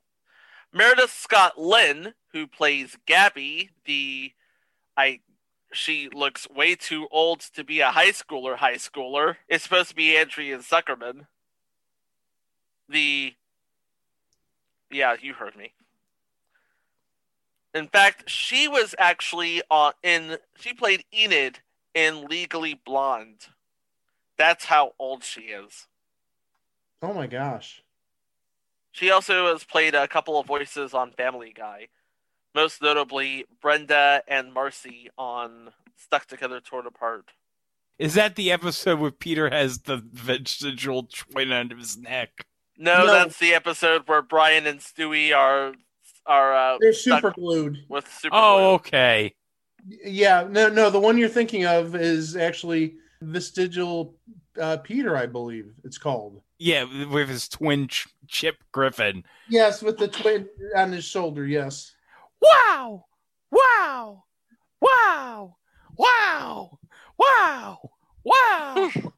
Meredith 0.72 1.12
Scott 1.12 1.58
Lynn, 1.58 2.14
who 2.32 2.46
plays 2.46 2.96
Gabby, 3.06 3.70
the 3.86 4.32
I 4.96 5.20
she 5.72 6.08
looks 6.12 6.48
way 6.48 6.74
too 6.74 7.08
old 7.10 7.40
to 7.40 7.64
be 7.64 7.80
a 7.80 7.90
high 7.90 8.10
schooler 8.10 8.56
high 8.56 8.76
schooler, 8.76 9.36
is 9.48 9.62
supposed 9.62 9.90
to 9.90 9.94
be 9.94 10.16
Andrea 10.16 10.58
Zuckerman. 10.58 11.26
The 12.88 13.34
Yeah, 14.90 15.16
you 15.20 15.34
heard 15.34 15.56
me. 15.56 15.72
In 17.74 17.88
fact, 17.88 18.30
she 18.30 18.68
was 18.68 18.94
actually 18.98 19.62
uh, 19.70 19.92
in 20.02 20.38
she 20.58 20.72
played 20.72 21.04
Enid 21.12 21.60
in 21.96 22.26
Legally 22.26 22.78
Blonde. 22.84 23.46
That's 24.36 24.66
how 24.66 24.92
old 24.98 25.24
she 25.24 25.40
is. 25.42 25.86
Oh 27.02 27.14
my 27.14 27.26
gosh. 27.26 27.82
She 28.92 29.10
also 29.10 29.52
has 29.52 29.64
played 29.64 29.94
a 29.94 30.06
couple 30.06 30.38
of 30.38 30.46
voices 30.46 30.92
on 30.94 31.10
Family 31.12 31.52
Guy, 31.56 31.88
most 32.54 32.80
notably 32.82 33.46
Brenda 33.60 34.22
and 34.28 34.52
Marcy 34.52 35.08
on 35.18 35.70
Stuck 35.96 36.26
Together, 36.26 36.60
Torn 36.60 36.86
Apart. 36.86 37.30
Is 37.98 38.12
that 38.14 38.36
the 38.36 38.52
episode 38.52 38.98
where 39.00 39.10
Peter 39.10 39.48
has 39.50 39.80
the 39.80 39.96
vestigial 40.12 41.04
twin 41.04 41.50
end 41.50 41.72
of 41.72 41.78
his 41.78 41.96
neck? 41.96 42.46
No, 42.76 43.06
No. 43.06 43.12
that's 43.12 43.38
the 43.38 43.54
episode 43.54 44.02
where 44.06 44.20
Brian 44.20 44.66
and 44.66 44.80
Stewie 44.80 45.34
are 45.34 45.72
are 46.26 46.54
uh, 46.54 46.78
They're 46.80 46.92
super 46.92 47.30
glued. 47.30 47.78
with 47.88 48.06
super. 48.12 48.34
Oh, 48.36 48.56
glue. 48.58 48.66
okay. 48.74 49.34
Yeah, 49.86 50.46
no, 50.48 50.68
no. 50.68 50.90
The 50.90 51.00
one 51.00 51.18
you're 51.18 51.28
thinking 51.28 51.64
of 51.64 51.94
is 51.94 52.36
actually 52.36 52.96
Vestigial 53.20 54.14
uh, 54.60 54.78
Peter, 54.78 55.16
I 55.16 55.26
believe 55.26 55.72
it's 55.84 55.98
called. 55.98 56.42
Yeah, 56.58 56.84
with 57.10 57.28
his 57.28 57.48
twin 57.48 57.88
ch- 57.88 58.08
Chip 58.26 58.56
Griffin. 58.72 59.24
Yes, 59.48 59.82
with 59.82 59.98
the 59.98 60.08
twin 60.08 60.48
on 60.74 60.92
his 60.92 61.04
shoulder. 61.04 61.46
Yes. 61.46 61.92
Wow! 62.40 63.04
Wow! 63.50 64.24
Wow! 64.80 65.56
Wow! 65.96 66.78
Wow! 67.18 67.90
Wow! 68.24 68.90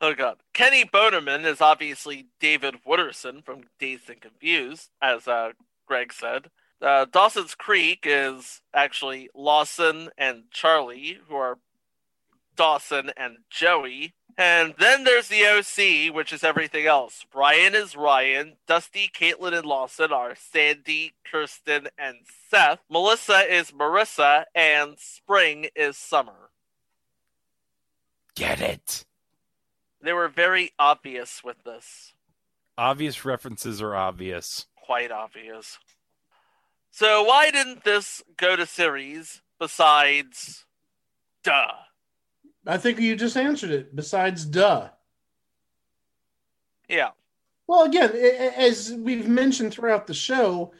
Oh 0.00 0.12
god. 0.14 0.36
Kenny 0.52 0.84
Boneman 0.84 1.46
is 1.46 1.62
obviously 1.62 2.26
David 2.38 2.74
Wooderson 2.86 3.42
from 3.42 3.62
Dazed 3.78 4.10
and 4.10 4.20
Confused, 4.20 4.90
as 5.00 5.26
uh, 5.26 5.52
Greg 5.86 6.12
said. 6.12 6.50
Uh, 6.82 7.06
Dawson's 7.06 7.54
Creek 7.54 8.00
is 8.04 8.60
actually 8.74 9.30
Lawson 9.34 10.10
and 10.18 10.44
Charlie, 10.50 11.18
who 11.28 11.34
are 11.34 11.58
Dawson 12.56 13.10
and 13.16 13.38
Joey. 13.50 14.14
And 14.36 14.74
then 14.78 15.04
there's 15.04 15.28
the 15.28 15.44
OC, 15.46 16.14
which 16.14 16.32
is 16.32 16.42
everything 16.42 16.86
else. 16.86 17.24
Ryan 17.32 17.74
is 17.74 17.96
Ryan. 17.96 18.56
Dusty, 18.66 19.08
Caitlin, 19.08 19.56
and 19.56 19.64
Lawson 19.64 20.12
are 20.12 20.34
Sandy, 20.34 21.12
Kirsten, 21.30 21.88
and 21.96 22.16
Seth. 22.50 22.80
Melissa 22.90 23.40
is 23.48 23.70
Marissa, 23.70 24.44
and 24.54 24.98
Spring 24.98 25.68
is 25.76 25.96
Summer. 25.96 26.50
Get 28.34 28.60
it. 28.60 29.04
They 30.02 30.12
were 30.12 30.28
very 30.28 30.72
obvious 30.78 31.42
with 31.44 31.62
this. 31.64 32.12
Obvious 32.76 33.24
references 33.24 33.80
are 33.80 33.94
obvious. 33.94 34.66
quite 34.84 35.12
obvious. 35.12 35.78
So 36.96 37.24
why 37.24 37.50
didn't 37.50 37.82
this 37.82 38.22
go 38.36 38.54
to 38.54 38.66
series 38.66 39.42
besides 39.58 40.64
duh? 41.42 41.72
I 42.64 42.76
think 42.76 43.00
you 43.00 43.16
just 43.16 43.36
answered 43.36 43.72
it. 43.72 43.96
Besides, 43.96 44.44
duh. 44.44 44.90
Yeah. 46.88 47.10
Well, 47.66 47.82
again, 47.82 48.12
as 48.14 48.92
we've 48.96 49.26
mentioned 49.26 49.74
throughout 49.74 50.06
the 50.06 50.14
show, 50.14 50.72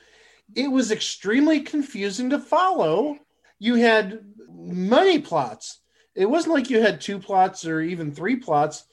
it 0.55 0.71
was 0.71 0.93
extremely 0.93 1.59
confusing 1.63 2.31
to 2.31 2.39
follow. 2.39 3.19
You 3.59 3.75
had 3.75 4.21
many 4.49 5.19
plots. 5.19 5.81
It 6.15 6.27
wasn't 6.27 6.55
like 6.55 6.71
you 6.71 6.81
had 6.81 7.01
two 7.01 7.19
plots 7.19 7.67
or 7.67 7.81
even 7.81 8.15
three 8.15 8.37
plots. 8.37 8.85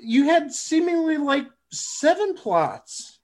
You 0.00 0.24
had 0.24 0.50
seemingly 0.50 1.18
like 1.18 1.46
seven 1.70 2.34
plots. 2.34 3.18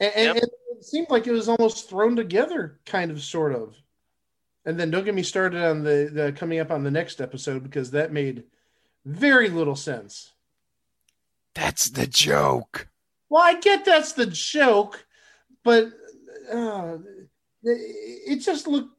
And, 0.00 0.12
and 0.16 0.34
Yep. 0.36 0.44
It 0.84 0.88
seemed 0.88 1.08
like 1.08 1.26
it 1.26 1.32
was 1.32 1.48
almost 1.48 1.88
thrown 1.88 2.14
together, 2.14 2.78
kind 2.84 3.10
of, 3.10 3.22
sort 3.22 3.54
of. 3.54 3.74
And 4.66 4.78
then 4.78 4.90
don't 4.90 5.04
get 5.04 5.14
me 5.14 5.22
started 5.22 5.64
on 5.64 5.82
the, 5.82 6.10
the 6.12 6.32
coming 6.32 6.58
up 6.58 6.70
on 6.70 6.84
the 6.84 6.90
next 6.90 7.22
episode 7.22 7.62
because 7.62 7.90
that 7.92 8.12
made 8.12 8.44
very 9.06 9.48
little 9.48 9.76
sense. 9.76 10.32
That's 11.54 11.88
the 11.88 12.06
joke. 12.06 12.88
Well, 13.30 13.42
I 13.42 13.58
get 13.60 13.86
that's 13.86 14.12
the 14.12 14.26
joke, 14.26 15.06
but 15.62 15.88
uh, 16.52 16.98
it 17.62 18.36
just 18.40 18.66
looked 18.66 18.94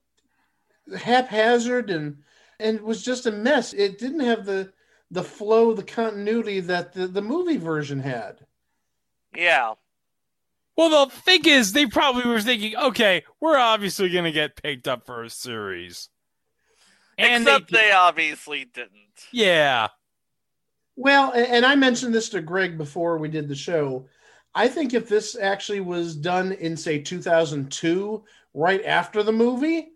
haphazard 0.98 1.92
and 1.92 2.18
and 2.60 2.82
was 2.82 3.04
just 3.04 3.28
a 3.28 3.32
mess. 3.32 3.74
It 3.74 4.00
didn't 4.00 4.22
have 4.22 4.46
the 4.46 4.74
the 5.12 5.24
flow, 5.24 5.74
the 5.74 5.84
continuity 5.84 6.62
that 6.62 6.94
the, 6.94 7.06
the 7.08 7.22
movie 7.22 7.58
version 7.58 8.00
had. 8.00 8.46
Yeah. 9.36 9.74
Well, 10.78 11.06
the 11.06 11.12
thing 11.12 11.46
is, 11.46 11.72
they 11.72 11.86
probably 11.86 12.30
were 12.30 12.42
thinking, 12.42 12.76
okay, 12.76 13.24
we're 13.40 13.58
obviously 13.58 14.10
going 14.10 14.26
to 14.26 14.32
get 14.32 14.62
picked 14.62 14.88
up 14.88 15.06
for 15.06 15.24
a 15.24 15.30
series. 15.30 16.10
And 17.18 17.44
Except 17.44 17.72
they, 17.72 17.78
they 17.78 17.92
obviously 17.92 18.66
didn't. 18.66 18.92
yeah. 19.32 19.88
Well, 20.98 21.32
and 21.34 21.66
I 21.66 21.76
mentioned 21.76 22.14
this 22.14 22.30
to 22.30 22.42
Greg 22.42 22.78
before 22.78 23.18
we 23.18 23.28
did 23.28 23.48
the 23.48 23.56
show. 23.56 24.08
I 24.54 24.68
think 24.70 24.94
if 24.94 25.10
this 25.10 25.36
actually 25.38 25.82
was 25.82 26.16
done 26.16 26.54
in 26.54 26.78
say 26.78 27.00
2002, 27.00 28.24
right 28.54 28.84
after 28.86 29.22
the 29.22 29.34
movie, 29.34 29.90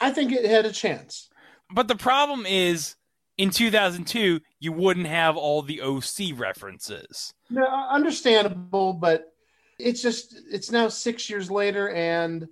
I 0.00 0.10
think 0.10 0.32
it 0.32 0.44
had 0.44 0.64
a 0.66 0.72
chance. 0.72 1.28
But 1.74 1.88
the 1.88 1.96
problem 1.96 2.46
is, 2.46 2.94
in 3.38 3.50
2002, 3.50 4.40
you 4.60 4.72
wouldn't 4.72 5.08
have 5.08 5.36
all 5.36 5.62
the 5.62 5.82
OC 5.82 6.36
references. 6.38 7.34
No, 7.50 7.64
understandable, 7.64 8.92
but 8.92 9.34
it's 9.78 10.02
just 10.02 10.34
it's 10.50 10.70
now 10.70 10.88
six 10.88 11.28
years 11.28 11.50
later, 11.50 11.90
and 11.90 12.48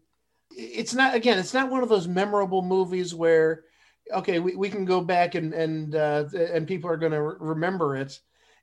it's 0.51 0.95
not 0.95 1.15
again. 1.15 1.39
It's 1.39 1.55
not 1.55 1.71
one 1.71 1.83
of 1.83 1.89
those 1.89 2.09
memorable 2.09 2.63
movies 2.63 3.15
where 3.15 3.65
okay, 4.13 4.39
we, 4.39 4.55
we 4.55 4.71
can 4.71 4.85
go 4.85 5.01
back 5.01 5.35
and 5.35 5.53
and 5.53 5.95
uh, 5.95 6.25
and 6.35 6.67
people 6.67 6.91
are 6.91 6.97
going 6.97 7.13
to 7.13 7.23
re- 7.23 7.37
remember 7.39 7.97
it. 7.97 8.21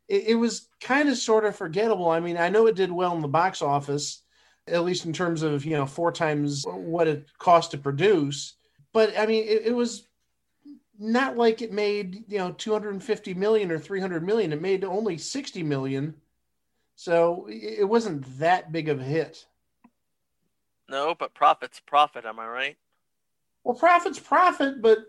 It, 0.07 0.27
it 0.29 0.35
was 0.35 0.67
kind 0.79 1.09
of 1.09 1.17
sort 1.17 1.45
of 1.45 1.55
forgettable. 1.55 2.09
I 2.09 2.19
mean, 2.19 2.37
I 2.37 2.49
know 2.49 2.67
it 2.67 2.75
did 2.75 2.91
well 2.91 3.15
in 3.15 3.21
the 3.21 3.27
box 3.27 3.61
office, 3.61 4.23
at 4.67 4.83
least 4.83 5.05
in 5.05 5.13
terms 5.13 5.41
of 5.41 5.65
you 5.65 5.71
know 5.71 5.85
four 5.85 6.11
times 6.11 6.63
what 6.67 7.07
it 7.07 7.25
cost 7.37 7.71
to 7.71 7.77
produce. 7.77 8.55
But 8.93 9.17
I 9.17 9.25
mean, 9.25 9.45
it, 9.47 9.67
it 9.67 9.75
was 9.75 10.07
not 10.99 11.37
like 11.37 11.61
it 11.61 11.71
made 11.71 12.23
you 12.27 12.37
know 12.37 12.51
250 12.51 13.33
million 13.33 13.71
or 13.71 13.79
300 13.79 14.23
million. 14.23 14.53
It 14.53 14.61
made 14.61 14.83
only 14.83 15.17
60 15.17 15.63
million, 15.63 16.15
so 17.01 17.47
it 17.49 17.89
wasn't 17.89 18.37
that 18.37 18.71
big 18.71 18.87
of 18.87 18.99
a 18.99 19.03
hit. 19.03 19.47
No, 20.87 21.15
but 21.17 21.33
profit's 21.33 21.79
profit. 21.79 22.25
Am 22.25 22.37
I 22.37 22.45
right? 22.45 22.77
Well, 23.63 23.73
profit's 23.73 24.19
profit, 24.19 24.83
but 24.83 24.99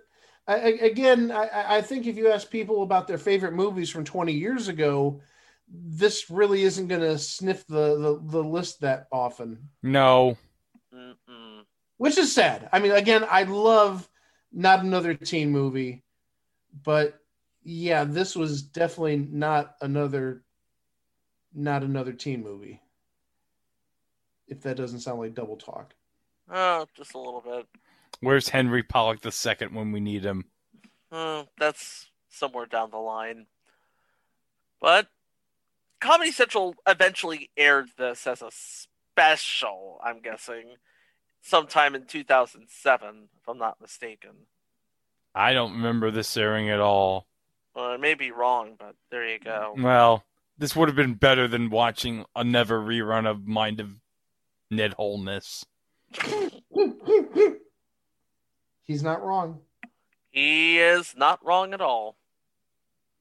I, 0.48 0.56
again, 0.56 1.30
I, 1.30 1.76
I 1.76 1.82
think 1.82 2.06
if 2.06 2.16
you 2.16 2.30
ask 2.30 2.48
people 2.48 2.82
about 2.82 3.08
their 3.08 3.18
favorite 3.18 3.52
movies 3.52 3.90
from 3.90 4.04
20 4.04 4.32
years 4.32 4.68
ago, 4.68 5.20
this 5.68 6.30
really 6.30 6.62
isn't 6.62 6.88
going 6.88 7.02
to 7.02 7.18
sniff 7.18 7.66
the, 7.66 7.98
the, 7.98 8.20
the 8.38 8.42
list 8.42 8.80
that 8.80 9.06
often. 9.12 9.68
No. 9.82 10.38
Mm-mm. 10.94 11.60
Which 11.98 12.16
is 12.16 12.34
sad. 12.34 12.70
I 12.72 12.78
mean, 12.78 12.92
again, 12.92 13.26
I 13.30 13.42
love 13.42 14.08
not 14.50 14.82
another 14.82 15.12
teen 15.12 15.50
movie, 15.50 16.04
but 16.84 17.18
yeah, 17.62 18.04
this 18.04 18.34
was 18.34 18.62
definitely 18.62 19.18
not 19.30 19.74
another 19.82 20.42
not 21.54 21.82
another 21.82 22.12
teen 22.12 22.42
movie. 22.42 22.80
If 24.48 24.62
that 24.62 24.76
doesn't 24.76 25.00
sound 25.00 25.20
like 25.20 25.34
double 25.34 25.56
talk. 25.56 25.94
Oh, 26.50 26.86
just 26.96 27.14
a 27.14 27.18
little 27.18 27.40
bit. 27.40 27.66
Where's 28.20 28.48
Henry 28.48 28.82
Pollock 28.82 29.20
the 29.20 29.32
second 29.32 29.74
when 29.74 29.92
we 29.92 30.00
need 30.00 30.24
him? 30.24 30.44
Uh, 31.10 31.44
that's 31.58 32.06
somewhere 32.28 32.66
down 32.66 32.90
the 32.90 32.98
line. 32.98 33.46
But 34.80 35.08
Comedy 36.00 36.32
Central 36.32 36.74
eventually 36.86 37.50
aired 37.56 37.88
this 37.96 38.26
as 38.26 38.42
a 38.42 38.50
special, 38.50 40.00
I'm 40.04 40.20
guessing, 40.20 40.74
sometime 41.40 41.94
in 41.94 42.06
2007, 42.06 43.28
if 43.40 43.48
I'm 43.48 43.58
not 43.58 43.80
mistaken. 43.80 44.30
I 45.34 45.52
don't 45.52 45.72
remember 45.72 46.10
this 46.10 46.36
airing 46.36 46.68
at 46.70 46.80
all. 46.80 47.26
Well, 47.74 47.86
I 47.86 47.96
may 47.96 48.14
be 48.14 48.30
wrong, 48.30 48.74
but 48.78 48.96
there 49.10 49.26
you 49.28 49.38
go. 49.38 49.74
Well, 49.78 50.24
this 50.58 50.76
would 50.76 50.88
have 50.88 50.96
been 50.96 51.14
better 51.14 51.48
than 51.48 51.70
watching 51.70 52.24
another 52.36 52.78
rerun 52.78 53.26
of 53.26 53.46
Mind 53.46 53.80
of 53.80 53.90
Ned 54.70 54.94
Wholeness. 54.94 55.64
He's 58.82 59.02
not 59.02 59.22
wrong. 59.22 59.60
He 60.30 60.78
is 60.78 61.14
not 61.16 61.44
wrong 61.44 61.74
at 61.74 61.80
all. 61.80 62.16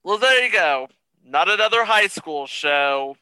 Well, 0.03 0.17
there 0.17 0.43
you 0.43 0.51
go. 0.51 0.87
Not 1.23 1.49
another 1.49 1.85
high 1.85 2.07
school 2.07 2.47
show. 2.47 3.17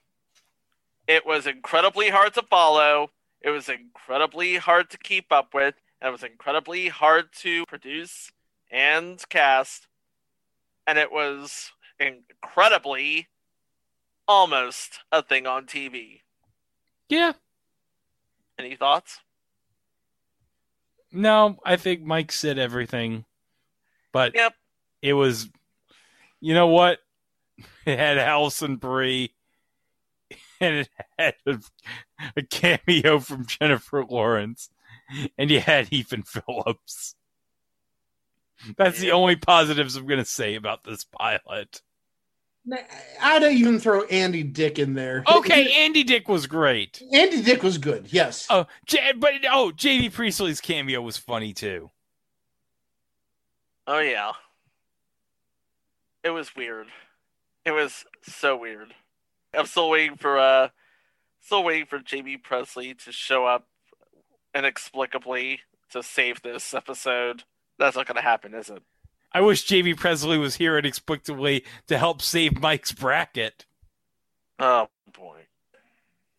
It 1.07 1.26
was 1.26 1.47
incredibly 1.47 2.10
hard 2.10 2.34
to 2.36 2.43
follow. 2.43 3.12
It 3.41 3.49
was 3.49 3.68
incredibly 3.68 4.57
hard 4.57 4.89
to 4.91 4.97
keep 4.97 5.32
up 5.32 5.53
with. 5.53 5.76
And 6.01 6.10
it 6.10 6.12
was 6.12 6.24
incredibly 6.24 6.88
hard 6.88 7.34
to 7.39 7.66
produce 7.66 8.32
and 8.72 9.22
cast. 9.30 9.88
And 10.88 10.97
it 10.97 11.12
was 11.12 11.72
incredibly 11.99 13.28
almost 14.30 14.99
a 15.11 15.23
thing 15.23 15.47
on 15.47 15.65
TV. 15.65 16.21
Yeah. 17.09 17.34
Any 18.57 18.75
thoughts? 18.75 19.19
No, 21.11 21.57
I 21.65 21.75
think 21.75 22.03
Mike 22.03 22.32
said 22.32 22.59
everything. 22.59 23.25
But 24.13 24.36
Yep. 24.36 24.53
it 25.01 25.13
was, 25.13 25.49
you 26.39 26.53
know 26.53 26.67
what? 26.67 26.99
It 27.86 27.97
had 27.97 28.17
Alison 28.19 28.75
Brie, 28.77 29.34
and 30.61 30.75
it 30.77 30.89
had 31.17 31.36
a, 31.47 31.59
a 32.38 32.41
cameo 32.43 33.19
from 33.19 33.47
Jennifer 33.47 34.05
Lawrence, 34.05 34.69
and 35.38 35.49
you 35.49 35.59
had 35.59 35.91
Ethan 35.91 36.23
Phillips. 36.23 37.15
That's 38.77 38.99
the 38.99 39.11
only 39.11 39.36
positives 39.38 39.95
I'm 39.95 40.05
going 40.05 40.19
to 40.19 40.25
say 40.25 40.55
about 40.55 40.84
this 40.84 41.03
pilot. 41.03 41.82
I'd 43.22 43.43
even 43.43 43.80
throw 43.80 44.03
Andy 44.03 44.43
Dick 44.43 44.80
in 44.80 44.93
there. 44.93 45.24
Okay, 45.34 45.72
Andy 45.84 46.03
Dick 46.03 46.28
was 46.28 46.45
great. 46.47 47.01
Andy 47.14 47.41
Dick 47.41 47.64
was 47.64 47.78
good. 47.78 48.12
Yes. 48.12 48.45
Oh, 48.49 48.68
J- 48.86 49.14
but 49.18 49.34
oh, 49.51 49.72
JD 49.76 50.12
Priestley's 50.14 50.62
cameo 50.62 51.01
was 51.01 51.18
funny 51.18 51.53
too. 51.53 51.89
Oh 53.88 53.99
yeah. 53.99 54.34
It 56.24 56.30
was 56.32 56.55
weird. 56.55 56.88
It 57.66 57.72
was 57.72 58.05
so 58.24 58.57
weird. 58.57 58.93
I'm 59.55 59.66
still 59.66 59.89
waiting 59.89 60.18
for 60.18 60.38
uh 60.38 60.70
still 61.41 61.64
waiting 61.64 61.86
for 61.88 62.01
Jaime 62.07 62.38
Pressly 62.38 62.97
to 63.05 63.12
show 63.12 63.45
up 63.45 63.68
inexplicably 64.53 65.62
to 65.91 66.03
save 66.03 66.41
this 66.41 66.74
episode. 66.74 67.43
That's 67.80 67.95
not 67.95 68.05
gonna 68.05 68.22
happen, 68.22 68.53
is 68.53 68.70
it? 68.70 68.84
I 69.32 69.41
wish 69.41 69.67
JB 69.67 69.97
Presley 69.97 70.38
was 70.38 70.55
here 70.55 70.77
inexplicably 70.77 71.63
to 71.88 71.97
help 71.97 72.21
save 72.21 72.59
Mike's 72.59 72.91
bracket. 72.91 73.65
Oh 74.57 74.88
boy. 75.13 75.45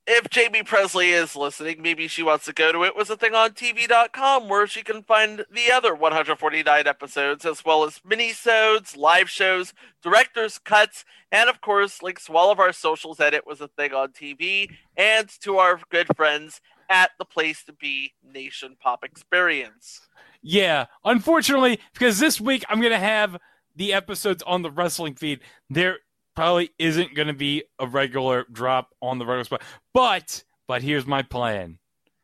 If 0.07 0.27
Jaime 0.35 0.65
Pressly 0.65 1.13
is 1.13 1.37
listening, 1.37 1.83
maybe 1.83 2.09
she 2.09 2.25
wants 2.25 2.45
to 2.47 2.53
go 2.53 2.73
to 2.73 2.83
it 2.83 2.97
was 2.97 3.11
a 3.11 3.17
thing 3.17 3.33
on 3.33 3.51
TV.com 3.51 4.49
where 4.49 4.67
she 4.67 4.83
can 4.83 5.05
find 5.05 5.45
the 5.53 5.71
other 5.73 5.95
149 5.95 6.87
episodes 6.87 7.47
as 7.47 7.65
well 7.65 7.85
as 7.85 8.01
minisodes, 8.01 8.97
live 8.97 9.31
shows, 9.31 9.73
director's 10.03 10.59
cuts, 10.59 11.05
and 11.31 11.49
of 11.49 11.61
course 11.61 12.03
links 12.03 12.27
to 12.27 12.33
all 12.33 12.51
of 12.51 12.59
our 12.59 12.73
socials 12.73 13.21
at 13.21 13.35
it 13.35 13.47
was 13.47 13.61
a 13.61 13.69
thing 13.69 13.93
on 13.93 14.09
TV 14.09 14.69
and 14.97 15.29
to 15.43 15.59
our 15.59 15.79
good 15.91 16.09
friends 16.17 16.61
at 16.89 17.13
the 17.19 17.25
place 17.25 17.63
to 17.63 17.73
be 17.73 18.13
Nation 18.21 18.77
Pop 18.81 19.05
Experience. 19.05 20.09
Yeah, 20.43 20.87
unfortunately, 21.05 21.81
because 21.93 22.19
this 22.19 22.41
week 22.41 22.65
I'm 22.69 22.81
going 22.81 22.93
to 22.93 22.99
have 22.99 23.37
the 23.77 23.93
episodes 23.93 24.43
on 24.47 24.63
the 24.63 24.71
wrestling 24.71 25.15
feed. 25.15 25.41
There 25.69 25.99
probably 26.35 26.71
isn't 26.79 27.15
going 27.15 27.29
to 27.29 27.35
be 27.35 27.65
a 27.79 27.87
regular 27.87 28.47
drop 28.51 28.95
on 29.03 29.19
the 29.19 29.27
regular 29.27 29.45
spot. 29.45 29.63
But, 29.93 30.45
but 30.67 30.83
here's 30.83 31.07
my 31.07 31.23
plan. 31.23 31.79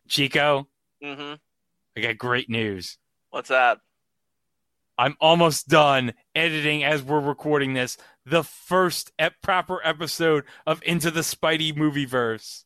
Chico, 0.09 0.69
Mm-hmm. 1.03 1.35
I 1.97 2.01
got 2.01 2.19
great 2.19 2.49
news. 2.49 2.99
What's 3.31 3.49
that? 3.51 3.79
I'm 4.99 5.17
almost 5.21 5.69
done 5.69 6.15
editing 6.35 6.85
as 6.85 7.03
we're 7.03 7.21
recording 7.21 7.75
this 7.75 7.99
the 8.25 8.43
first 8.43 9.13
ep- 9.19 9.43
proper 9.43 9.81
episode 9.85 10.45
of 10.67 10.83
Into 10.85 11.11
the 11.11 11.21
Spidey 11.21 11.77
Movieverse. 11.77 12.65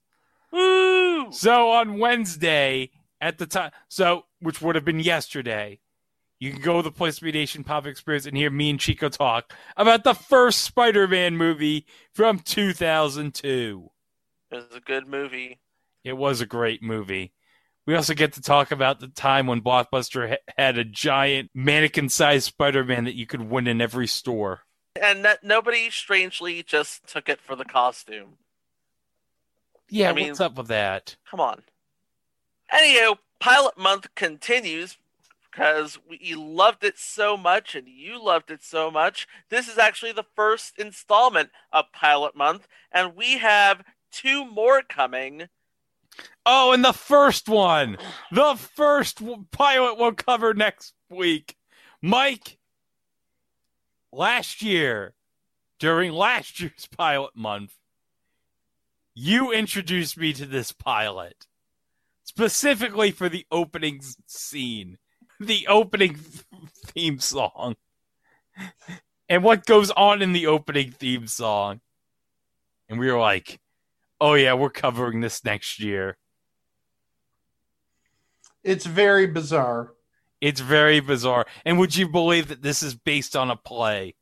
Woo! 0.53 1.33
So 1.33 1.71
on 1.71 1.99
Wednesday 1.99 2.91
at 3.21 3.39
the 3.39 3.47
time, 3.47 3.73
so 3.89 4.25
which 4.41 4.61
would 4.61 4.75
have 4.75 4.85
been 4.85 5.01
yesterday, 5.01 5.81
you 6.39 6.53
can 6.53 6.63
go 6.63 6.77
to 6.79 6.83
the 6.83 6.91
Place 6.91 7.19
to 7.19 7.31
Nation 7.31 7.65
Pop 7.65 7.87
Experience 7.87 8.27
and 8.27 8.37
hear 8.37 8.51
me 8.51 8.71
and 8.71 8.81
Chico 8.81 9.09
talk 9.09 9.53
about 9.77 10.05
the 10.05 10.15
first 10.15 10.63
Spider-Man 10.63 11.37
movie 11.37 11.87
from 12.15 12.39
2002. 12.39 13.91
It 14.51 14.55
was 14.55 14.65
a 14.75 14.81
good 14.81 15.07
movie. 15.07 15.61
It 16.03 16.15
was 16.15 16.41
a 16.41 16.47
great 16.47 16.83
movie. 16.83 17.33
We 17.87 17.95
also 17.95 18.15
get 18.15 18.35
to 18.35 18.43
talk 18.43 18.71
about 18.71 19.01
the 19.01 19.09
time 19.09 19.47
when 19.47 19.61
Blockbuster 19.61 20.37
had 20.57 20.79
a 20.79 20.85
giant 20.85 21.51
mannequin-sized 21.55 22.47
Spider-Man 22.47 23.05
that 23.05 23.17
you 23.17 23.27
could 23.27 23.43
win 23.43 23.67
in 23.67 23.81
every 23.81 24.07
store. 24.07 24.61
And 25.01 25.25
that 25.25 25.45
nobody 25.45 25.91
strangely 25.91 26.63
just 26.63 27.07
took 27.07 27.29
it 27.29 27.41
for 27.41 27.55
the 27.55 27.65
costume. 27.65 28.39
Yeah, 29.89 30.11
I 30.11 30.13
mean- 30.15 30.29
what's 30.29 30.41
up 30.41 30.57
with 30.57 30.69
that? 30.69 31.17
Come 31.31 31.41
on. 31.41 31.63
Anywho, 32.73 33.19
pilot 33.41 33.77
month 33.77 34.15
continues 34.15 34.99
because 35.51 35.99
we 36.09 36.35
loved 36.35 36.85
it 36.85 36.97
so 36.97 37.37
much 37.37 37.75
and 37.75 37.89
you 37.89 38.23
loved 38.23 38.51
it 38.51 38.63
so 38.63 38.91
much. 38.91 39.27
This 39.49 39.67
is 39.67 39.79
actually 39.79 40.13
the 40.13 40.27
first 40.37 40.79
installment 40.79 41.51
of 41.73 41.93
pilot 41.93 42.37
month, 42.37 42.69
and 42.93 43.17
we 43.17 43.39
have 43.39 43.83
two 44.13 44.45
more 44.45 44.83
coming. 44.83 45.49
Oh, 46.47 46.73
and 46.73 46.85
the 46.85 46.93
first 46.93 47.49
one, 47.49 47.97
the 48.31 48.55
first 48.55 49.23
pilot 49.51 49.99
we'll 49.99 50.13
cover 50.13 50.55
next 50.55 50.93
week. 51.09 51.57
Mike, 52.03 52.59
last 54.13 54.63
year, 54.63 55.15
during 55.79 56.13
last 56.13 56.61
year's 56.61 56.87
pilot 56.97 57.35
month, 57.35 57.75
you 59.15 59.53
introduced 59.53 60.17
me 60.17 60.33
to 60.33 60.47
this 60.47 60.73
pilot 60.73 61.47
specifically 62.31 63.11
for 63.11 63.29
the 63.29 63.45
opening 63.51 64.01
scene, 64.29 64.99
the 65.41 65.67
opening 65.67 66.17
theme 66.87 67.19
song, 67.19 67.75
and 69.29 69.43
what 69.43 69.67
goes 69.67 69.91
on 69.91 70.23
in 70.23 70.33
the 70.33 70.47
opening 70.47 70.93
theme 70.93 71.27
song. 71.27 71.81
And 72.89 73.01
we 73.01 73.11
were 73.11 73.19
like, 73.19 73.59
oh, 74.21 74.35
yeah, 74.35 74.55
we're 74.55 74.71
covering 74.71 75.21
this 75.21 75.45
next 75.45 75.81
year. 75.81 76.17
It's 78.63 78.87
very 78.87 79.27
bizarre. 79.27 79.95
It's 80.41 80.61
very 80.61 81.01
bizarre. 81.01 81.47
And 81.65 81.81
would 81.81 81.97
you 81.97 82.09
believe 82.09 82.47
that 82.49 82.63
this 82.63 82.85
is 82.85 82.95
based 82.95 83.35
on 83.35 83.51
a 83.51 83.57
play? 83.57 84.15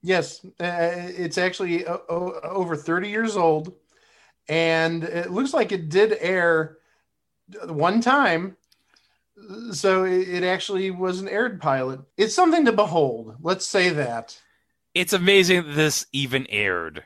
Yes, 0.00 0.44
uh, 0.44 0.50
it's 0.60 1.38
actually 1.38 1.88
o- 1.88 2.40
over 2.44 2.76
30 2.76 3.08
years 3.08 3.36
old, 3.36 3.72
and 4.48 5.04
it 5.04 5.30
looks 5.30 5.52
like 5.52 5.72
it 5.72 5.88
did 5.88 6.16
air 6.20 6.78
one 7.66 8.00
time. 8.00 8.56
So 9.72 10.04
it, 10.04 10.28
it 10.28 10.44
actually 10.44 10.90
was 10.90 11.20
an 11.20 11.28
aired 11.28 11.60
pilot. 11.60 12.00
It's 12.16 12.34
something 12.34 12.64
to 12.64 12.72
behold. 12.72 13.36
Let's 13.40 13.66
say 13.66 13.90
that. 13.90 14.40
It's 14.94 15.12
amazing 15.12 15.62
that 15.62 15.74
this 15.74 16.06
even 16.12 16.46
aired. 16.48 17.04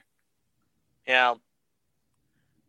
Yeah. 1.07 1.34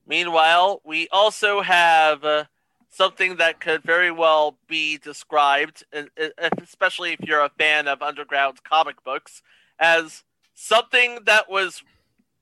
Meanwhile, 0.05 0.81
we 0.83 1.07
also 1.09 1.61
have 1.61 2.25
uh, 2.25 2.45
something 2.89 3.37
that 3.37 3.59
could 3.59 3.83
very 3.83 4.11
well 4.11 4.57
be 4.67 4.97
described, 4.97 5.85
e- 5.95 6.07
e- 6.21 6.31
especially 6.61 7.13
if 7.13 7.21
you're 7.21 7.43
a 7.43 7.51
fan 7.57 7.87
of 7.87 8.01
underground 8.01 8.63
comic 8.63 9.01
books, 9.03 9.41
as 9.79 10.23
something 10.53 11.19
that 11.25 11.49
was 11.49 11.83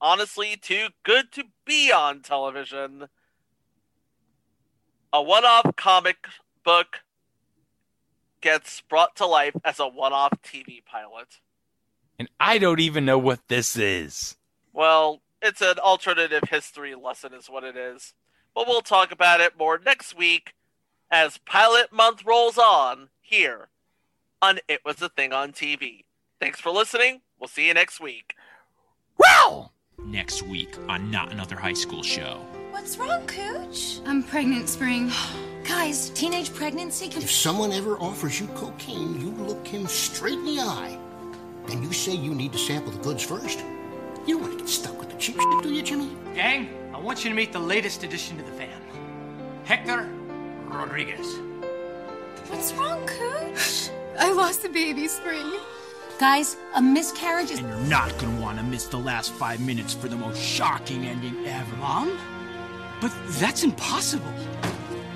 honestly 0.02 0.58
too 0.58 0.88
good 1.04 1.32
to 1.34 1.46
be 1.66 1.92
on 1.92 2.22
television. 2.22 3.08
A 5.14 5.22
one 5.22 5.46
off 5.46 5.76
comic 5.76 6.26
book 6.64 7.02
gets 8.42 8.82
brought 8.82 9.16
to 9.18 9.26
life 9.26 9.56
as 9.64 9.80
a 9.80 9.88
one 9.88 10.14
off 10.14 10.34
TV 10.44 10.84
pilot. 10.84 11.40
And 12.18 12.30
I 12.40 12.58
don't 12.58 12.80
even 12.80 13.06
know 13.06 13.18
what 13.18 13.48
this 13.48 13.78
is. 13.78 14.36
Well, 14.74 15.22
it's 15.42 15.62
an 15.62 15.80
alternative 15.80 16.44
history 16.50 16.96
lesson, 16.96 17.34
is 17.34 17.50
what 17.50 17.64
it 17.64 17.76
is. 17.76 18.14
But 18.54 18.68
we'll 18.68 18.82
talk 18.82 19.12
about 19.12 19.42
it 19.42 19.58
more 19.58 19.80
next 19.84 20.16
week 20.16 20.54
as 21.10 21.40
Pilot 21.40 21.92
Month 21.92 22.26
rolls 22.26 22.58
on 22.58 23.10
here 23.22 23.70
on 24.42 24.60
It 24.68 24.82
Was 24.86 25.02
a 25.02 25.10
Thing 25.10 25.34
on 25.34 25.52
TV. 25.52 26.06
Thanks 26.40 26.60
for 26.60 26.72
listening. 26.72 27.22
We'll 27.40 27.48
see 27.48 27.68
you 27.68 27.74
next 27.74 28.00
week. 28.00 28.36
Wow! 29.18 29.72
Next 30.12 30.44
week 30.44 30.76
on 30.90 31.10
Not 31.10 31.32
Another 31.32 31.56
High 31.56 31.72
School 31.72 32.04
Show. 32.04 32.42
What's 32.72 32.98
wrong, 32.98 33.26
Cooch? 33.28 34.02
I'm 34.06 34.24
pregnant, 34.24 34.68
Spring. 34.68 35.10
Guys, 35.64 36.10
teenage 36.10 36.54
pregnancy 36.54 37.08
can. 37.08 37.22
If 37.22 37.32
someone 37.32 37.72
ever 37.72 37.96
offers 37.98 38.38
you 38.38 38.48
cocaine, 38.48 39.22
you 39.22 39.32
look 39.46 39.66
him 39.66 39.88
straight 39.88 40.34
in 40.34 40.44
the 40.44 40.60
eye. 40.60 41.00
And 41.70 41.82
you 41.82 41.94
say 41.94 42.14
you 42.14 42.36
need 42.36 42.52
to 42.52 42.58
sample 42.58 42.92
the 42.92 43.00
goods 43.00 43.24
first. 43.24 43.64
You 44.28 44.34
don't 44.34 44.42
want 44.42 44.54
to 44.54 44.60
get 44.60 44.68
stuck 44.68 45.00
with 45.00 45.10
the 45.10 45.16
cheap 45.16 45.40
shit, 45.40 45.64
do 45.64 45.74
you, 45.74 45.82
Jimmy? 45.82 46.10
Gang, 46.36 46.92
I 46.94 47.00
want 47.00 47.24
you 47.24 47.30
to 47.30 47.36
meet 47.36 47.54
the 47.54 47.60
latest 47.60 48.04
addition 48.04 48.36
to 48.36 48.44
the 48.44 48.52
fam 48.52 48.82
Hector 49.64 50.10
Rodriguez. 50.66 51.40
What's 52.48 52.74
wrong, 52.74 53.00
Cooch? 53.06 53.92
I 54.20 54.34
lost 54.34 54.62
the 54.62 54.70
baby, 54.70 55.08
Spring. 55.08 55.54
Guys, 56.22 56.56
a 56.76 56.82
miscarriage 56.84 57.50
is. 57.50 57.58
And 57.58 57.68
you're 57.68 57.78
not 57.90 58.16
gonna 58.20 58.40
want 58.40 58.60
to 58.60 58.64
miss 58.64 58.86
the 58.86 59.00
last 59.00 59.32
five 59.34 59.60
minutes 59.60 59.92
for 59.92 60.08
the 60.08 60.16
most 60.16 60.40
shocking 60.40 61.08
ending 61.08 61.48
ever. 61.48 61.76
Mom? 61.78 62.16
But 63.02 63.12
that's 63.40 63.64
impossible. 63.64 64.32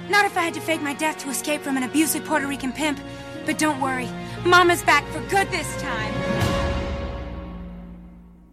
Not 0.09 0.25
if 0.25 0.35
I 0.35 0.41
had 0.41 0.55
to 0.55 0.61
fake 0.61 0.81
my 0.81 0.95
death 0.95 1.19
to 1.19 1.29
escape 1.29 1.61
from 1.61 1.77
an 1.77 1.83
abusive 1.83 2.25
Puerto 2.25 2.47
Rican 2.47 2.73
pimp. 2.73 2.99
But 3.45 3.59
don't 3.59 3.79
worry, 3.79 4.09
Mama's 4.47 4.81
back 4.81 5.07
for 5.09 5.19
good 5.29 5.47
this 5.51 5.79
time. 5.79 6.54